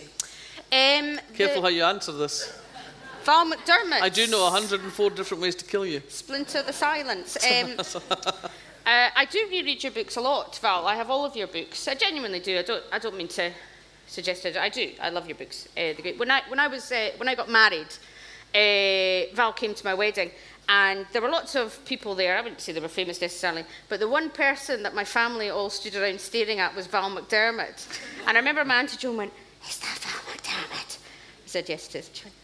[0.75, 2.51] Um, Careful how you answer this.
[3.23, 4.01] Val McDermid.
[4.01, 6.01] I do know 104 different ways to kill you.
[6.07, 7.37] Splinter the Silence.
[7.51, 7.75] Um,
[8.83, 10.87] uh, I do reread your books a lot, Val.
[10.87, 11.87] I have all of your books.
[11.87, 12.57] I genuinely do.
[12.57, 12.83] I don't.
[12.91, 13.51] I don't mean to
[14.07, 14.57] suggest it.
[14.57, 14.91] I do.
[14.99, 15.67] I love your books.
[15.77, 16.17] Uh, great.
[16.17, 17.93] When I when I was uh, when I got married,
[18.55, 20.31] uh, Val came to my wedding,
[20.71, 22.37] and there were lots of people there.
[22.37, 25.69] I wouldn't say they were famous necessarily, but the one person that my family all
[25.69, 27.99] stood around staring at was Val McDermid.
[28.25, 29.33] And I remember my auntie Joan went,
[29.67, 32.35] "Is that Val McDermid?" I said, "Yes, it is." She went,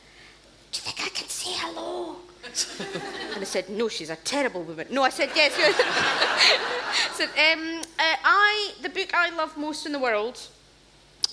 [0.72, 2.18] do you think I can say hello?
[3.34, 4.88] and I said, no, she's a terrible woman.
[4.90, 5.54] No, I said, yes.
[5.58, 10.40] I said, um, uh, I, the book I love most in the world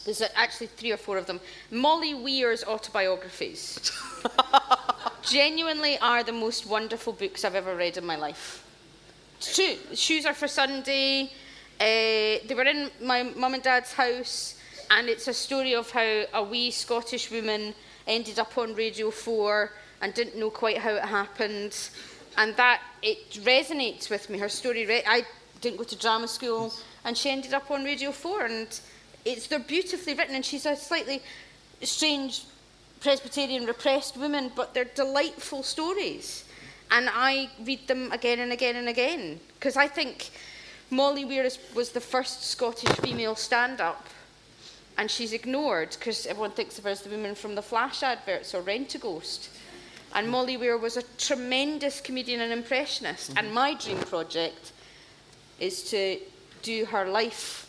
[0.05, 1.41] There's actually three or four of them.
[1.71, 3.91] Molly Weir's autobiographies
[5.23, 8.65] genuinely are the most wonderful books I've ever read in my life.
[9.41, 11.31] Shoes are for Sunday.
[11.81, 14.59] Uh, they were in my mum and dad's house,
[14.91, 17.75] and it's a story of how a wee Scottish woman
[18.07, 19.71] ended up on Radio 4
[20.03, 21.77] and didn't know quite how it happened.
[22.37, 24.39] And that, it resonates with me.
[24.39, 25.25] Her story, re- I
[25.61, 26.73] didn't go to drama school,
[27.05, 28.81] and she ended up on Radio 4, and
[29.25, 31.23] it's, they're beautifully written, and she's a slightly
[31.83, 32.45] strange
[33.01, 36.45] Presbyterian repressed woman, but they're delightful stories.
[36.91, 40.31] And I read them again and again and again, because I think
[40.91, 44.07] Molly Weir is, was the first Scottish female stand up,
[44.97, 48.55] and she's ignored because everyone thinks of her as the woman from the Flash adverts
[48.55, 49.51] or Rent a Ghost.
[50.15, 53.33] And Molly Weir was a tremendous comedian and impressionist.
[53.37, 54.73] And my dream project
[55.59, 56.21] is to
[56.63, 57.64] do her life.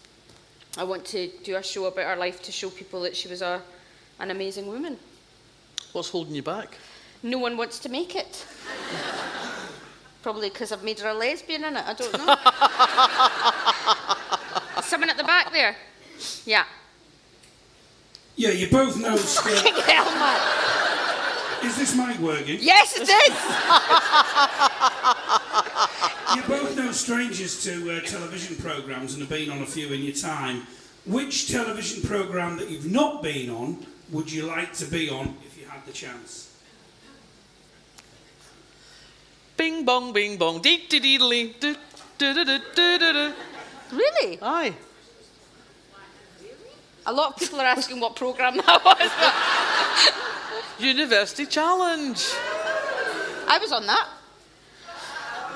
[0.77, 3.41] I want to do a show about her life to show people that she was
[3.41, 3.61] a,
[4.19, 4.97] an amazing woman.
[5.93, 6.77] What's holding you back?
[7.23, 8.45] No one wants to make it.
[10.21, 11.83] Probably because I've made her a lesbian in it.
[11.85, 12.35] I don't know.
[14.83, 15.75] Someone at the back there.
[16.45, 16.65] Yeah.
[18.35, 19.15] Yeah, you both know.
[19.17, 20.05] St- Hell,
[21.63, 22.57] is this mic working?
[22.59, 23.35] Yes, it is.
[26.35, 30.01] You're both no strangers to uh, television programmes and have been on a few in
[30.01, 30.67] your time.
[31.05, 35.57] Which television programme that you've not been on would you like to be on if
[35.57, 36.53] you had the chance?
[39.55, 41.75] Bing bong, bing bong, dee dee dee dee dee
[42.17, 42.57] dee
[42.97, 43.33] dee
[43.91, 44.37] Really?
[44.41, 44.75] Aye.
[47.05, 49.11] A lot of people are asking what programme that was.
[50.79, 52.21] University Challenge.
[53.47, 54.09] I was on that.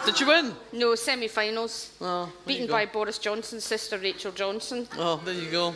[0.05, 0.53] Did you win?
[0.73, 1.91] No, semi finals.
[2.01, 4.87] Oh, Beaten by Boris Johnson's sister, Rachel Johnson.
[4.97, 5.73] Oh, there you go.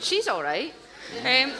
[0.00, 0.72] She's all right.
[1.24, 1.52] Um,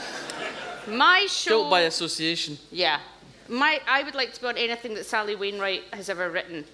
[0.97, 1.51] my show.
[1.51, 2.59] Guilt by association.
[2.71, 3.01] Yeah.
[3.49, 6.65] My, I would like to be on anything that Sally Wainwright has ever written.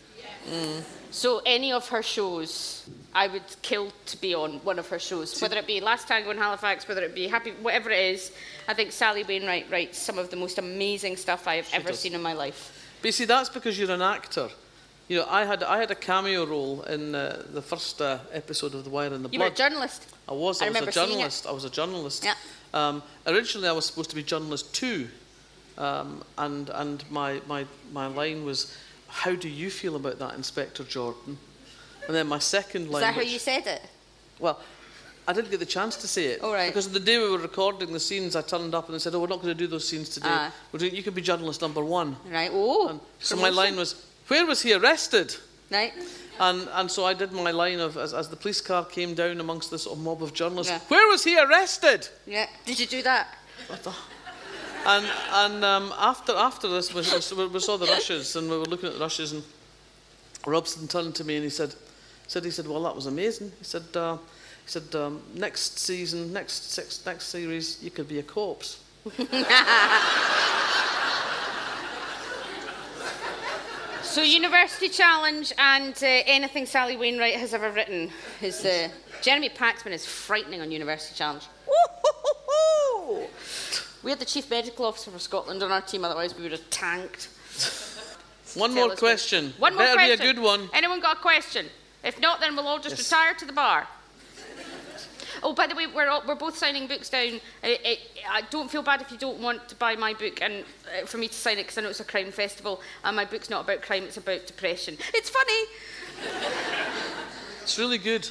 [1.10, 5.40] So any of her shows, I would kill to be on one of her shows.
[5.40, 8.32] Whether it be Last Tango in Halifax, whether it be Happy, whatever it is,
[8.66, 11.98] I think Sally Wainwright writes some of the most amazing stuff I have ever does.
[11.98, 12.96] seen in my life.
[13.02, 14.48] But you see, that's because you're an actor.
[15.12, 18.74] You know, I had I had a cameo role in uh, the first uh, episode
[18.74, 19.34] of The Wire in the Blood.
[19.34, 20.06] You were a journalist.
[20.26, 20.38] I was.
[20.38, 21.10] I I, was a remember seeing it.
[21.10, 21.46] journalist.
[21.46, 22.24] I was a journalist.
[22.24, 22.34] Yeah.
[22.72, 25.08] Um, originally, I was supposed to be journalist two,
[25.76, 28.74] um, and and my, my my line was,
[29.08, 31.36] "How do you feel about that, Inspector Jordan?"
[32.06, 33.02] And then my second line.
[33.02, 33.82] Is that how you said it?
[34.38, 34.60] Well,
[35.28, 36.40] I didn't get the chance to say it.
[36.42, 36.68] Oh, right.
[36.68, 39.20] Because the day we were recording the scenes, I turned up and they said, "Oh,
[39.20, 40.48] we're not going to do those scenes today.
[40.72, 42.50] We're doing, you could be journalist number one." Right.
[42.50, 42.88] Oh.
[42.88, 45.36] And so my line was, "Where was he arrested?"
[45.70, 45.92] Right.
[46.40, 49.40] And, and so I did my line of, as, as the police car came down
[49.40, 50.80] amongst this sort of mob of journalists, Yeah.
[50.88, 52.08] where was he arrested?
[52.26, 52.46] Yeah.
[52.64, 53.28] Did you do that?
[54.84, 57.02] And, and um, after, after this, we,
[57.46, 59.44] we, saw the rushes and we were looking at the rushes and
[60.44, 61.74] Robson turned to me and he said,
[62.26, 63.52] said, he said, well, that was amazing.
[63.58, 68.18] He said, uh, he said, um, next season, next, six, next series, you could be
[68.18, 68.82] a corpse.
[74.12, 78.10] So, University Challenge and uh, anything Sally Wainwright has ever written
[78.42, 78.90] is uh,
[79.22, 81.44] Jeremy Paxman is frightening on University Challenge.
[84.02, 86.68] We had the chief medical officer for Scotland on our team, otherwise we would have
[86.68, 87.30] tanked.
[88.54, 89.54] One more question.
[89.58, 90.18] One more Better question.
[90.18, 90.68] be a good one.
[90.74, 91.64] Anyone got a question?
[92.04, 93.10] If not, then we'll all just Yes.
[93.10, 93.88] retire to the bar.
[95.42, 97.40] Oh, by the way, we're, all, we're both signing books down.
[97.64, 97.98] I, I,
[98.30, 101.18] I don't feel bad if you don't want to buy my book and uh, for
[101.18, 103.64] me to sign it because I know it's a crime festival and my book's not
[103.64, 104.96] about crime, it's about depression.
[105.14, 105.64] It's funny.
[107.62, 108.28] It's really good.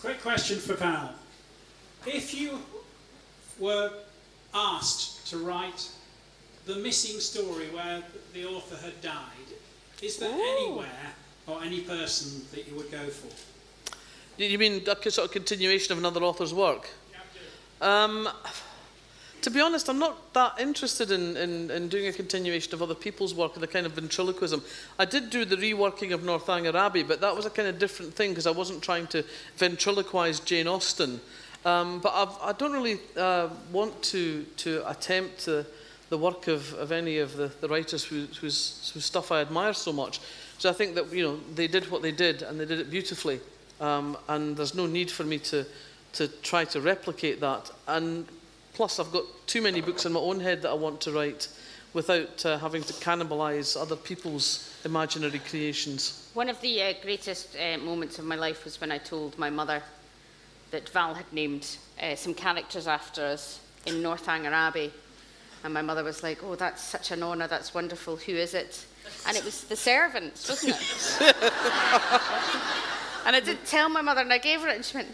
[0.00, 1.14] Quick question for Val.
[2.06, 2.60] If you
[3.58, 3.92] were
[4.54, 5.90] asked to write
[6.64, 8.02] the missing story where
[8.34, 9.14] the author had died,
[10.02, 11.14] is there anywhere
[11.46, 13.55] or any person that you would go for?
[14.36, 16.88] You- mean a sort of continuation of another author's work?
[17.80, 18.28] Um,
[19.42, 22.94] to be honest, I'm not that interested in, in, in doing a continuation of other
[22.94, 24.62] people's work, and the kind of ventriloquism.
[24.98, 28.14] I did do the reworking of Northanger Abbey, but that was a kind of different
[28.14, 29.24] thing because I wasn't trying to
[29.56, 31.20] ventriloquise Jane Austen.
[31.64, 35.46] Um, but I've, I don't really uh, want to, to attempt
[36.08, 39.72] the work of, of any of the, the writers who, whose, whose stuff I admire
[39.72, 40.20] so much.
[40.58, 42.90] So I think that you know they did what they did and they did it
[42.90, 43.40] beautifully,
[43.80, 45.66] um, and there's no need for me to
[46.16, 47.70] to try to replicate that.
[47.86, 48.26] And
[48.72, 51.48] plus, I've got too many books in my own head that I want to write
[51.92, 56.30] without uh, having to cannibalise other people's imaginary creations.
[56.34, 59.50] One of the uh, greatest uh, moments of my life was when I told my
[59.50, 59.82] mother
[60.70, 64.92] that Val had named uh, some characters after us in Northanger Abbey.
[65.64, 68.84] And my mother was like, Oh, that's such an honour, that's wonderful, who is it?
[69.26, 71.36] And it was the servants, wasn't it?
[73.26, 75.08] and I did tell my mother, and I gave her it, and she went,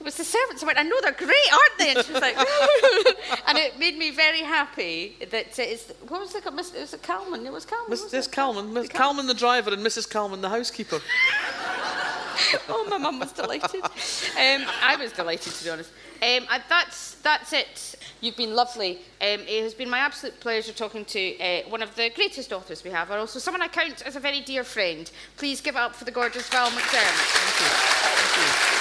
[0.00, 0.62] It was the servants.
[0.62, 1.94] I went, I know they're great, aren't they?
[1.94, 2.36] And she was like,
[3.48, 6.54] And it made me very happy that uh, it's, what was it called?
[6.56, 7.44] Miss- It was Calman?
[7.46, 7.90] It was Calman.
[7.90, 8.32] Miss, wasn't Miss it?
[8.32, 10.08] Calman, Calman the driver and Mrs.
[10.08, 11.00] Calman the housekeeper.
[12.68, 13.82] oh, my mum was delighted.
[13.82, 15.90] Um, I was delighted, to be honest.
[16.20, 17.94] Um, and that's, that's it.
[18.20, 18.98] You've been lovely.
[19.20, 22.82] Um, it has been my absolute pleasure talking to uh, one of the greatest authors
[22.82, 25.08] we have, and also someone I count as a very dear friend.
[25.36, 27.28] Please give it up for the gorgeous Val McDermid.
[27.36, 27.68] Thank you.
[28.16, 28.78] Thank you.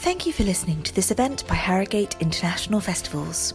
[0.00, 3.54] Thank you for listening to this event by Harrogate International Festivals.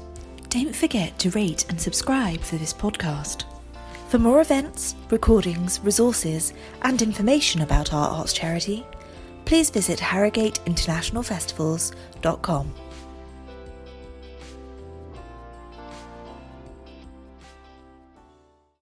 [0.49, 3.43] Don't forget to rate and subscribe for this podcast.
[4.09, 8.83] For more events, recordings, resources, and information about our arts charity,
[9.49, 12.88] please visit harrogateinternationalfestivals.com.